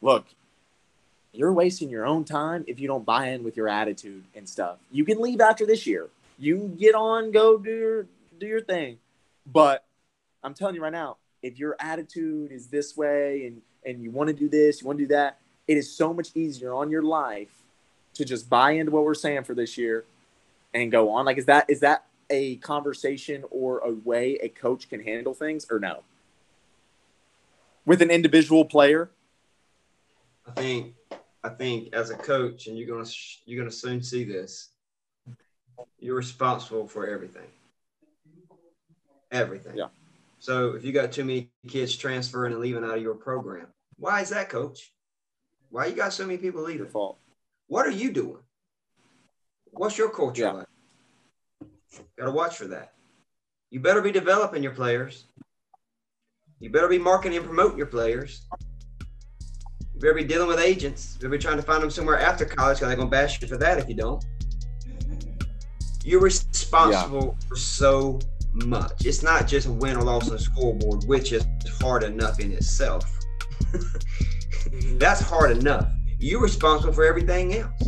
look, 0.01 0.25
you're 1.31 1.53
wasting 1.53 1.89
your 1.89 2.05
own 2.05 2.25
time 2.25 2.65
if 2.67 2.77
you 2.81 2.89
don't 2.89 3.05
buy 3.05 3.29
in 3.29 3.45
with 3.45 3.55
your 3.55 3.69
attitude 3.69 4.25
and 4.35 4.47
stuff. 4.47 4.75
You 4.91 5.05
can 5.05 5.21
leave 5.21 5.39
after 5.39 5.65
this 5.65 5.87
year. 5.87 6.07
You 6.37 6.57
can 6.57 6.75
get 6.75 6.95
on, 6.95 7.31
go 7.31 7.57
do 7.57 7.71
your 7.71 8.05
do 8.41 8.45
your 8.45 8.61
thing. 8.61 8.97
But 9.47 9.85
I'm 10.43 10.53
telling 10.53 10.75
you 10.75 10.83
right 10.83 10.91
now, 10.91 11.15
if 11.41 11.57
your 11.57 11.77
attitude 11.79 12.51
is 12.51 12.67
this 12.67 12.97
way 12.97 13.47
and 13.47 13.61
and 13.85 14.03
you 14.03 14.11
want 14.11 14.27
to 14.27 14.33
do 14.33 14.49
this, 14.49 14.81
you 14.81 14.87
want 14.87 14.99
to 14.99 15.05
do 15.05 15.13
that, 15.13 15.37
it 15.65 15.77
is 15.77 15.89
so 15.95 16.13
much 16.13 16.35
easier 16.35 16.73
on 16.73 16.91
your 16.91 17.03
life 17.03 17.61
to 18.15 18.25
just 18.25 18.49
buy 18.49 18.71
into 18.71 18.91
what 18.91 19.03
we're 19.03 19.13
saying 19.13 19.43
for 19.43 19.53
this 19.53 19.77
year 19.77 20.05
and 20.73 20.91
go 20.91 21.11
on. 21.11 21.25
Like 21.25 21.37
is 21.37 21.45
that 21.45 21.69
is 21.69 21.79
that 21.81 22.05
a 22.29 22.57
conversation 22.57 23.43
or 23.51 23.79
a 23.79 23.91
way 23.91 24.37
a 24.41 24.49
coach 24.49 24.89
can 24.89 25.01
handle 25.01 25.33
things 25.33 25.67
or 25.69 25.79
no? 25.79 26.03
With 27.85 28.01
an 28.01 28.09
individual 28.09 28.65
player? 28.65 29.09
I 30.47 30.51
think 30.51 30.95
I 31.43 31.49
think 31.49 31.93
as 31.93 32.09
a 32.09 32.15
coach, 32.15 32.67
and 32.67 32.77
you're 32.77 32.87
gonna 32.87 33.07
you're 33.45 33.61
gonna 33.61 33.71
soon 33.71 34.01
see 34.01 34.23
this. 34.23 34.69
You're 35.99 36.15
responsible 36.15 36.87
for 36.87 37.07
everything. 37.07 37.47
Everything. 39.31 39.77
Yeah. 39.77 39.87
So 40.39 40.75
if 40.75 40.83
you 40.83 40.91
got 40.91 41.11
too 41.11 41.23
many 41.23 41.49
kids 41.67 41.95
transferring 41.95 42.53
and 42.53 42.61
leaving 42.61 42.83
out 42.83 42.97
of 42.97 43.01
your 43.01 43.15
program, 43.15 43.67
why 43.97 44.21
is 44.21 44.29
that, 44.29 44.49
coach? 44.49 44.91
Why 45.69 45.87
you 45.87 45.95
got 45.95 46.13
so 46.13 46.25
many 46.25 46.37
people 46.37 46.63
leaving? 46.63 46.87
fault. 46.87 47.19
What 47.67 47.85
are 47.85 47.91
you 47.91 48.11
doing? 48.11 48.41
What's 49.71 49.97
your 49.97 50.09
culture 50.09 50.43
Yeah. 50.43 50.51
like? 50.51 50.67
Got 52.17 52.25
to 52.25 52.31
watch 52.31 52.57
for 52.57 52.67
that. 52.67 52.93
You 53.71 53.79
better 53.79 54.01
be 54.01 54.11
developing 54.11 54.63
your 54.63 54.73
players. 54.73 55.25
You 56.59 56.69
better 56.69 56.87
be 56.87 56.97
marketing 56.97 57.37
and 57.37 57.45
promoting 57.45 57.77
your 57.77 57.87
players. 57.87 58.47
You 59.93 59.99
better 60.01 60.13
be 60.13 60.23
dealing 60.23 60.47
with 60.47 60.59
agents. 60.59 61.13
You 61.15 61.21
better 61.21 61.31
be 61.31 61.37
trying 61.37 61.57
to 61.57 61.63
find 61.63 61.81
them 61.81 61.89
somewhere 61.89 62.19
after 62.19 62.45
college 62.45 62.77
because 62.77 62.87
they're 62.89 62.95
going 62.97 63.09
to 63.09 63.11
bash 63.11 63.41
you 63.41 63.47
for 63.47 63.57
that 63.57 63.77
if 63.77 63.89
you 63.89 63.95
don't. 63.95 64.23
You're 66.03 66.21
responsible 66.21 67.37
for 67.47 67.55
so 67.55 68.19
much. 68.53 69.05
It's 69.05 69.23
not 69.23 69.47
just 69.47 69.67
a 69.67 69.71
win 69.71 69.97
or 69.97 70.03
loss 70.03 70.29
on 70.29 70.35
the 70.35 70.39
scoreboard, 70.39 71.03
which 71.05 71.31
is 71.31 71.45
hard 71.81 72.03
enough 72.03 72.39
in 72.39 72.51
itself. 72.51 73.03
That's 74.97 75.21
hard 75.21 75.51
enough. 75.57 75.91
You're 76.19 76.41
responsible 76.41 76.93
for 76.93 77.05
everything 77.05 77.55
else. 77.55 77.83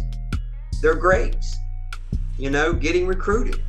Their 0.82 0.96
grades, 0.96 1.56
you 2.38 2.50
know, 2.50 2.74
getting 2.74 3.08
recruited. 3.08 3.62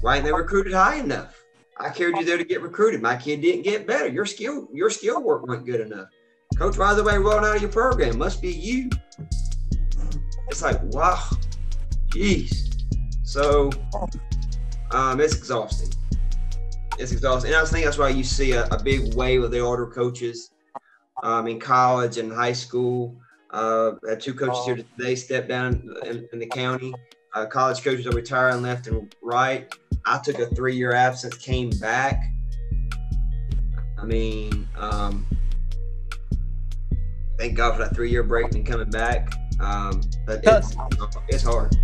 Why 0.00 0.16
ain't 0.16 0.24
they 0.24 0.32
recruited 0.32 0.72
high 0.72 0.96
enough? 0.96 1.42
I 1.78 1.90
carried 1.90 2.16
you 2.16 2.24
there 2.24 2.38
to 2.38 2.44
get 2.44 2.62
recruited. 2.62 3.02
My 3.02 3.16
kid 3.16 3.42
didn't 3.42 3.62
get 3.62 3.86
better. 3.86 4.08
Your 4.08 4.24
skill, 4.24 4.68
your 4.72 4.88
skill 4.88 5.22
work 5.22 5.46
wasn't 5.46 5.66
good 5.66 5.80
enough. 5.80 6.08
Coach, 6.56 6.78
why 6.78 6.92
is 6.92 6.98
everybody 6.98 7.18
rolling 7.22 7.44
out 7.44 7.56
of 7.56 7.62
your 7.62 7.70
program? 7.70 8.16
Must 8.16 8.40
be 8.40 8.50
you. 8.50 8.88
It's 10.48 10.62
like, 10.62 10.82
wow, 10.84 11.22
jeez. 12.08 12.72
So, 13.24 13.70
um, 14.92 15.20
it's 15.20 15.36
exhausting. 15.36 15.92
it's 16.98 17.12
exhausting. 17.12 17.52
And 17.52 17.60
I 17.60 17.64
think 17.66 17.84
that's 17.84 17.98
why 17.98 18.08
you 18.08 18.24
see 18.24 18.52
a, 18.52 18.66
a 18.66 18.82
big 18.82 19.14
wave 19.14 19.42
of 19.42 19.50
the 19.50 19.58
older 19.58 19.86
coaches 19.86 20.52
um, 21.22 21.46
in 21.46 21.60
college 21.60 22.18
and 22.18 22.32
high 22.32 22.52
school. 22.52 23.16
Uh, 23.50 23.92
had 24.08 24.20
two 24.20 24.34
coaches 24.34 24.64
here 24.64 24.76
today 24.76 25.14
step 25.14 25.48
down 25.48 25.88
in, 26.04 26.28
in 26.32 26.38
the 26.38 26.46
county. 26.46 26.92
Uh, 27.34 27.46
college 27.46 27.82
coaches 27.82 28.06
are 28.06 28.12
retiring 28.12 28.62
left 28.62 28.86
and 28.86 29.14
right. 29.22 29.72
I 30.06 30.18
took 30.18 30.38
a 30.38 30.46
three-year 30.46 30.92
absence, 30.92 31.36
came 31.36 31.70
back. 31.70 32.22
I 33.98 34.04
mean, 34.04 34.68
um, 34.76 35.26
thank 37.38 37.56
God 37.56 37.72
for 37.72 37.84
that 37.84 37.94
three-year 37.94 38.22
break 38.22 38.54
and 38.54 38.66
coming 38.66 38.90
back. 38.90 39.32
Um, 39.60 40.00
but 40.26 40.40
it's, 40.44 40.76
it's 41.28 41.42
hard. 41.42 41.76